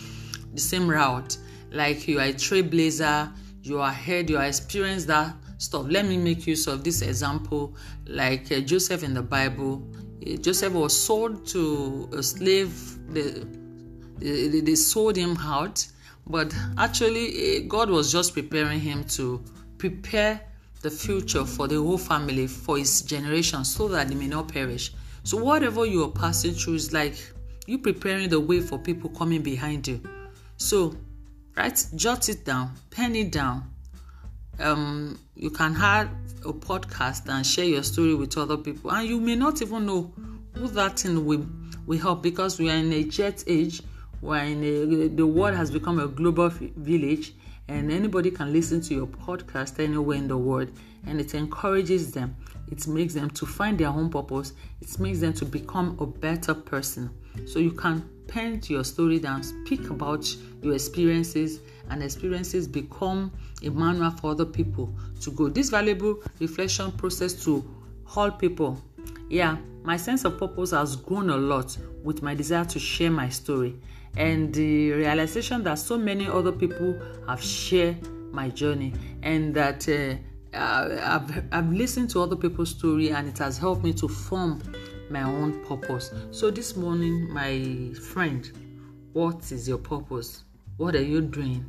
the 0.52 0.60
same 0.60 0.88
route. 0.88 1.36
Like 1.70 2.06
you 2.06 2.18
are 2.20 2.26
a 2.26 2.32
trailblazer, 2.32 3.32
you 3.62 3.80
are 3.80 3.90
ahead, 3.90 4.30
you 4.30 4.38
are 4.38 4.44
experienced 4.44 5.08
that 5.08 5.34
stuff. 5.58 5.86
Let 5.88 6.06
me 6.06 6.16
make 6.16 6.46
use 6.46 6.66
of 6.66 6.84
this 6.84 7.02
example, 7.02 7.74
like 8.06 8.50
uh, 8.52 8.60
Joseph 8.60 9.02
in 9.02 9.14
the 9.14 9.22
Bible. 9.22 9.82
Uh, 10.26 10.36
Joseph 10.36 10.72
was 10.72 10.96
sold 10.96 11.46
to 11.48 12.08
a 12.12 12.22
slave. 12.22 12.72
They, 13.12 13.42
they, 14.18 14.60
they 14.60 14.74
sold 14.74 15.16
him 15.16 15.36
out, 15.38 15.86
but 16.26 16.54
actually, 16.78 17.58
uh, 17.58 17.60
God 17.66 17.90
was 17.90 18.12
just 18.12 18.32
preparing 18.32 18.80
him 18.80 19.04
to 19.04 19.42
prepare 19.78 20.40
the 20.84 20.90
future 20.90 21.46
for 21.46 21.66
the 21.66 21.76
whole 21.76 21.96
family, 21.96 22.46
for 22.46 22.76
his 22.76 23.00
generation, 23.00 23.64
so 23.64 23.88
that 23.88 24.06
they 24.06 24.14
may 24.14 24.26
not 24.26 24.48
perish. 24.48 24.92
So, 25.22 25.38
whatever 25.38 25.86
you 25.86 26.04
are 26.04 26.10
passing 26.10 26.52
through 26.52 26.74
is 26.74 26.92
like 26.92 27.16
you 27.66 27.78
preparing 27.78 28.28
the 28.28 28.38
way 28.38 28.60
for 28.60 28.78
people 28.78 29.08
coming 29.08 29.40
behind 29.40 29.88
you. 29.88 30.02
So, 30.58 30.94
right? 31.56 31.82
Jot 31.94 32.28
it 32.28 32.44
down, 32.44 32.72
pen 32.90 33.16
it 33.16 33.32
down. 33.32 33.70
Um, 34.60 35.18
you 35.34 35.48
can 35.48 35.74
have 35.74 36.10
a 36.44 36.52
podcast 36.52 37.30
and 37.30 37.46
share 37.46 37.64
your 37.64 37.82
story 37.82 38.14
with 38.14 38.36
other 38.36 38.58
people, 38.58 38.92
and 38.92 39.08
you 39.08 39.18
may 39.18 39.36
not 39.36 39.62
even 39.62 39.86
know 39.86 40.12
who 40.52 40.68
that 40.68 41.00
thing 41.00 41.24
will, 41.24 41.46
will 41.86 41.98
help 41.98 42.22
because 42.22 42.58
we 42.58 42.68
are 42.68 42.76
in 42.76 42.92
a 42.92 43.04
jet 43.04 43.42
age. 43.46 43.80
We're 44.20 44.44
in 44.44 44.62
a, 44.62 45.08
the 45.08 45.26
world 45.26 45.56
has 45.56 45.70
become 45.70 45.98
a 45.98 46.08
global 46.08 46.50
village, 46.50 47.32
and 47.68 47.90
anybody 47.90 48.30
can 48.30 48.52
listen 48.52 48.80
to 48.82 48.94
your 48.94 49.06
podcast 49.06 49.82
anywhere 49.82 50.16
in 50.16 50.28
the 50.28 50.36
world, 50.36 50.70
and 51.06 51.20
it 51.20 51.34
encourages 51.34 52.12
them. 52.12 52.36
It 52.70 52.86
makes 52.86 53.14
them 53.14 53.30
to 53.30 53.46
find 53.46 53.78
their 53.78 53.88
own 53.88 54.10
purpose. 54.10 54.52
It 54.80 54.98
makes 54.98 55.20
them 55.20 55.32
to 55.34 55.44
become 55.44 55.96
a 56.00 56.06
better 56.06 56.54
person. 56.54 57.10
So 57.46 57.58
you 57.58 57.72
can 57.72 58.08
paint 58.26 58.70
your 58.70 58.84
story 58.84 59.18
down, 59.18 59.42
speak 59.42 59.90
about 59.90 60.26
your 60.62 60.74
experiences, 60.74 61.60
and 61.90 62.02
experiences 62.02 62.66
become 62.66 63.32
a 63.62 63.68
manual 63.70 64.10
for 64.10 64.30
other 64.30 64.46
people 64.46 64.94
to 65.20 65.30
go. 65.30 65.48
This 65.48 65.70
valuable 65.70 66.22
reflection 66.40 66.92
process 66.92 67.44
to 67.44 67.64
all 68.16 68.30
people 68.30 68.80
Yeah, 69.28 69.56
my 69.82 69.96
sense 69.96 70.24
of 70.24 70.38
purpose 70.38 70.70
has 70.72 70.96
grown 70.96 71.30
a 71.30 71.36
lot 71.36 71.76
with 72.02 72.22
my 72.22 72.34
desire 72.34 72.64
to 72.66 72.78
share 72.78 73.10
my 73.10 73.28
story 73.28 73.76
and 74.16 74.54
the 74.54 74.92
realization 74.92 75.62
that 75.64 75.74
so 75.74 75.98
many 75.98 76.26
other 76.26 76.52
people 76.52 76.98
have 77.26 77.42
shared 77.42 77.96
my 78.32 78.48
journey 78.48 78.92
and 79.22 79.54
that 79.54 79.88
uh, 79.88 80.14
I've, 80.56 81.44
I've 81.52 81.72
listened 81.72 82.10
to 82.10 82.22
other 82.22 82.36
people's 82.36 82.70
story 82.70 83.10
and 83.10 83.28
it 83.28 83.38
has 83.38 83.58
helped 83.58 83.82
me 83.82 83.92
to 83.94 84.08
form 84.08 84.62
my 85.10 85.22
own 85.22 85.64
purpose. 85.64 86.12
So 86.30 86.50
this 86.50 86.76
morning, 86.76 87.32
my 87.32 87.92
friend, 88.12 88.50
what 89.12 89.50
is 89.52 89.68
your 89.68 89.78
purpose? 89.78 90.44
What 90.76 90.94
are 90.94 91.02
you 91.02 91.20
doing 91.20 91.64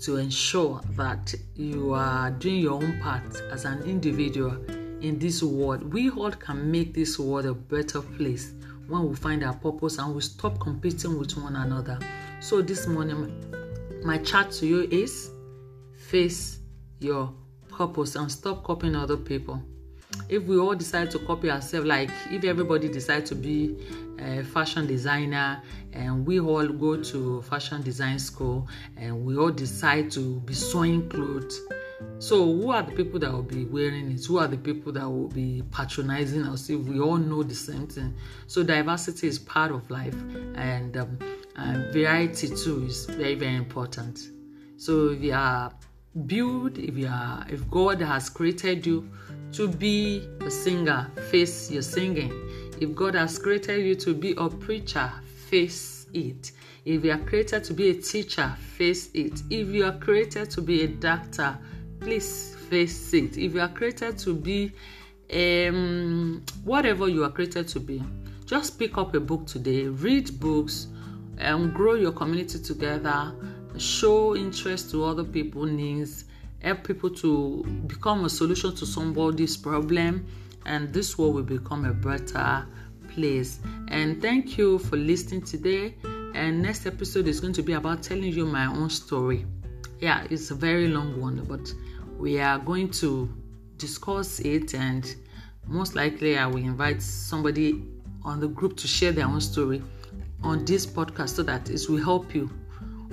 to 0.00 0.16
ensure 0.16 0.80
that 0.90 1.34
you 1.54 1.92
are 1.94 2.30
doing 2.30 2.56
your 2.56 2.74
own 2.74 3.00
part 3.00 3.40
as 3.50 3.64
an 3.64 3.82
individual 3.82 4.56
in 5.00 5.18
this 5.18 5.42
world? 5.42 5.92
We 5.92 6.10
all 6.10 6.30
can 6.30 6.70
make 6.70 6.94
this 6.94 7.18
world 7.18 7.46
a 7.46 7.54
better 7.54 8.00
place 8.00 8.52
when 8.88 9.08
we 9.08 9.14
find 9.14 9.44
our 9.44 9.54
purpose 9.54 9.98
and 9.98 10.14
we 10.14 10.20
stop 10.20 10.58
competing 10.60 11.18
with 11.18 11.36
one 11.36 11.56
another. 11.56 11.98
So 12.40 12.62
this 12.62 12.86
morning, 12.86 13.32
my 14.04 14.18
chat 14.18 14.50
to 14.52 14.66
you 14.66 14.88
is 14.90 15.30
face 15.96 16.58
your 16.98 17.32
purpose 17.68 18.16
and 18.16 18.30
stop 18.30 18.64
copying 18.64 18.96
other 18.96 19.16
people. 19.16 19.62
If 20.28 20.44
we 20.44 20.58
all 20.58 20.74
decide 20.74 21.10
to 21.12 21.18
copy 21.20 21.50
ourselves, 21.50 21.86
like 21.86 22.10
if 22.30 22.44
everybody 22.44 22.88
decides 22.88 23.30
to 23.30 23.34
be 23.34 23.76
a 24.18 24.42
fashion 24.42 24.86
designer 24.86 25.62
and 25.92 26.26
we 26.26 26.40
all 26.40 26.66
go 26.68 27.02
to 27.02 27.42
fashion 27.42 27.82
design 27.82 28.18
school 28.18 28.68
and 28.96 29.24
we 29.24 29.36
all 29.36 29.50
decide 29.50 30.10
to 30.12 30.40
be 30.40 30.54
sewing 30.54 31.08
clothes, 31.08 31.60
so 32.18 32.44
who 32.44 32.70
are 32.70 32.82
the 32.82 32.92
people 32.92 33.18
that 33.20 33.32
will 33.32 33.42
be 33.42 33.64
wearing 33.64 34.12
it? 34.12 34.24
Who 34.26 34.38
are 34.38 34.46
the 34.46 34.56
people 34.56 34.92
that 34.92 35.08
will 35.08 35.28
be 35.28 35.62
patronizing 35.70 36.44
us 36.44 36.70
if 36.70 36.80
we 36.80 37.00
all 37.00 37.16
know 37.16 37.42
the 37.42 37.54
same 37.54 37.86
thing? 37.86 38.14
So 38.46 38.62
diversity 38.62 39.26
is 39.26 39.38
part 39.38 39.72
of 39.72 39.90
life 39.90 40.14
and, 40.54 40.96
um, 40.96 41.18
and 41.56 41.92
variety 41.92 42.48
too 42.48 42.84
is 42.86 43.06
very 43.06 43.34
very 43.34 43.56
important. 43.56 44.20
So 44.76 45.10
if 45.10 45.22
you 45.22 45.32
are 45.32 45.72
built, 46.26 46.78
if 46.78 46.96
you 46.96 47.08
are 47.08 47.46
if 47.48 47.68
god 47.70 48.00
has 48.00 48.28
created 48.28 48.86
you 48.86 49.08
to 49.52 49.66
be 49.66 50.28
a 50.40 50.50
singer 50.50 51.10
face 51.30 51.70
your 51.70 51.82
singing 51.82 52.32
if 52.80 52.94
god 52.94 53.14
has 53.14 53.38
created 53.38 53.84
you 53.84 53.94
to 53.94 54.14
be 54.14 54.34
a 54.36 54.48
preacher 54.48 55.10
face 55.48 56.06
it 56.12 56.52
if 56.84 57.04
you 57.04 57.12
are 57.12 57.18
created 57.18 57.64
to 57.64 57.72
be 57.72 57.90
a 57.90 57.94
teacher 57.94 58.54
face 58.76 59.08
it 59.14 59.42
if 59.50 59.68
you 59.68 59.84
are 59.84 59.96
created 59.98 60.50
to 60.50 60.60
be 60.60 60.82
a 60.82 60.88
doctor 60.88 61.58
please 62.02 62.56
face 62.68 63.14
it 63.14 63.36
if 63.36 63.54
you 63.54 63.60
are 63.60 63.68
created 63.68 64.18
to 64.18 64.34
be 64.34 64.72
um, 65.32 66.42
whatever 66.64 67.08
you 67.08 67.24
are 67.24 67.30
created 67.30 67.66
to 67.68 67.80
be 67.80 68.02
just 68.44 68.78
pick 68.78 68.98
up 68.98 69.14
a 69.14 69.20
book 69.20 69.46
today 69.46 69.86
read 69.86 70.38
books 70.40 70.88
and 71.38 71.72
grow 71.72 71.94
your 71.94 72.12
community 72.12 72.58
together 72.58 73.34
show 73.78 74.36
interest 74.36 74.90
to 74.90 75.04
other 75.04 75.24
people's 75.24 75.70
needs, 75.70 76.24
help 76.60 76.84
people 76.84 77.10
to 77.10 77.62
become 77.86 78.24
a 78.24 78.30
solution 78.30 78.74
to 78.76 78.86
somebody's 78.86 79.56
problem, 79.56 80.26
and 80.66 80.92
this 80.92 81.18
world 81.18 81.34
will 81.34 81.42
become 81.42 81.84
a 81.84 81.92
better 81.92 82.66
place. 83.08 83.60
And 83.88 84.20
thank 84.22 84.58
you 84.58 84.78
for 84.78 84.96
listening 84.96 85.42
today. 85.42 85.96
And 86.34 86.62
next 86.62 86.86
episode 86.86 87.26
is 87.26 87.40
going 87.40 87.52
to 87.54 87.62
be 87.62 87.74
about 87.74 88.02
telling 88.02 88.32
you 88.32 88.46
my 88.46 88.66
own 88.66 88.88
story. 88.88 89.44
Yeah, 90.00 90.26
it's 90.30 90.50
a 90.50 90.54
very 90.54 90.88
long 90.88 91.20
one, 91.20 91.44
but 91.44 91.72
we 92.22 92.38
are 92.38 92.56
going 92.56 92.88
to 92.88 93.28
discuss 93.78 94.38
it, 94.38 94.74
and 94.74 95.16
most 95.66 95.96
likely, 95.96 96.38
I 96.38 96.46
will 96.46 96.58
invite 96.58 97.02
somebody 97.02 97.82
on 98.22 98.38
the 98.38 98.46
group 98.46 98.76
to 98.76 98.86
share 98.86 99.10
their 99.10 99.26
own 99.26 99.40
story 99.40 99.82
on 100.44 100.64
this 100.64 100.86
podcast 100.86 101.30
so 101.30 101.42
that 101.42 101.68
it 101.68 101.80
will 101.88 102.02
help 102.02 102.32
you 102.32 102.48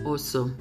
also. 0.06 0.52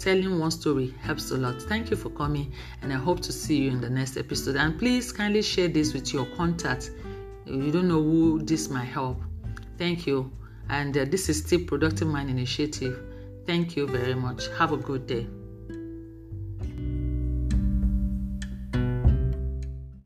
Telling 0.00 0.40
one 0.40 0.50
story 0.50 0.92
helps 1.00 1.30
a 1.30 1.36
lot. 1.36 1.62
Thank 1.62 1.90
you 1.90 1.96
for 1.96 2.10
coming, 2.10 2.52
and 2.82 2.92
I 2.92 2.96
hope 2.96 3.20
to 3.20 3.32
see 3.32 3.62
you 3.62 3.70
in 3.70 3.80
the 3.80 3.90
next 3.90 4.16
episode. 4.16 4.56
And 4.56 4.76
please 4.76 5.12
kindly 5.12 5.42
share 5.42 5.68
this 5.68 5.94
with 5.94 6.12
your 6.12 6.26
contact. 6.34 6.90
You 7.46 7.70
don't 7.70 7.86
know 7.86 8.02
who 8.02 8.42
this 8.42 8.68
might 8.68 8.86
help. 8.86 9.22
Thank 9.78 10.08
you. 10.08 10.32
And 10.70 10.96
uh, 10.98 11.04
this 11.04 11.28
is 11.28 11.38
still 11.38 11.64
Productive 11.66 12.08
Mind 12.08 12.30
Initiative. 12.30 13.00
Thank 13.46 13.76
you 13.76 13.86
very 13.86 14.14
much. 14.14 14.48
Have 14.58 14.72
a 14.72 14.76
good 14.76 15.06
day. 15.06 15.28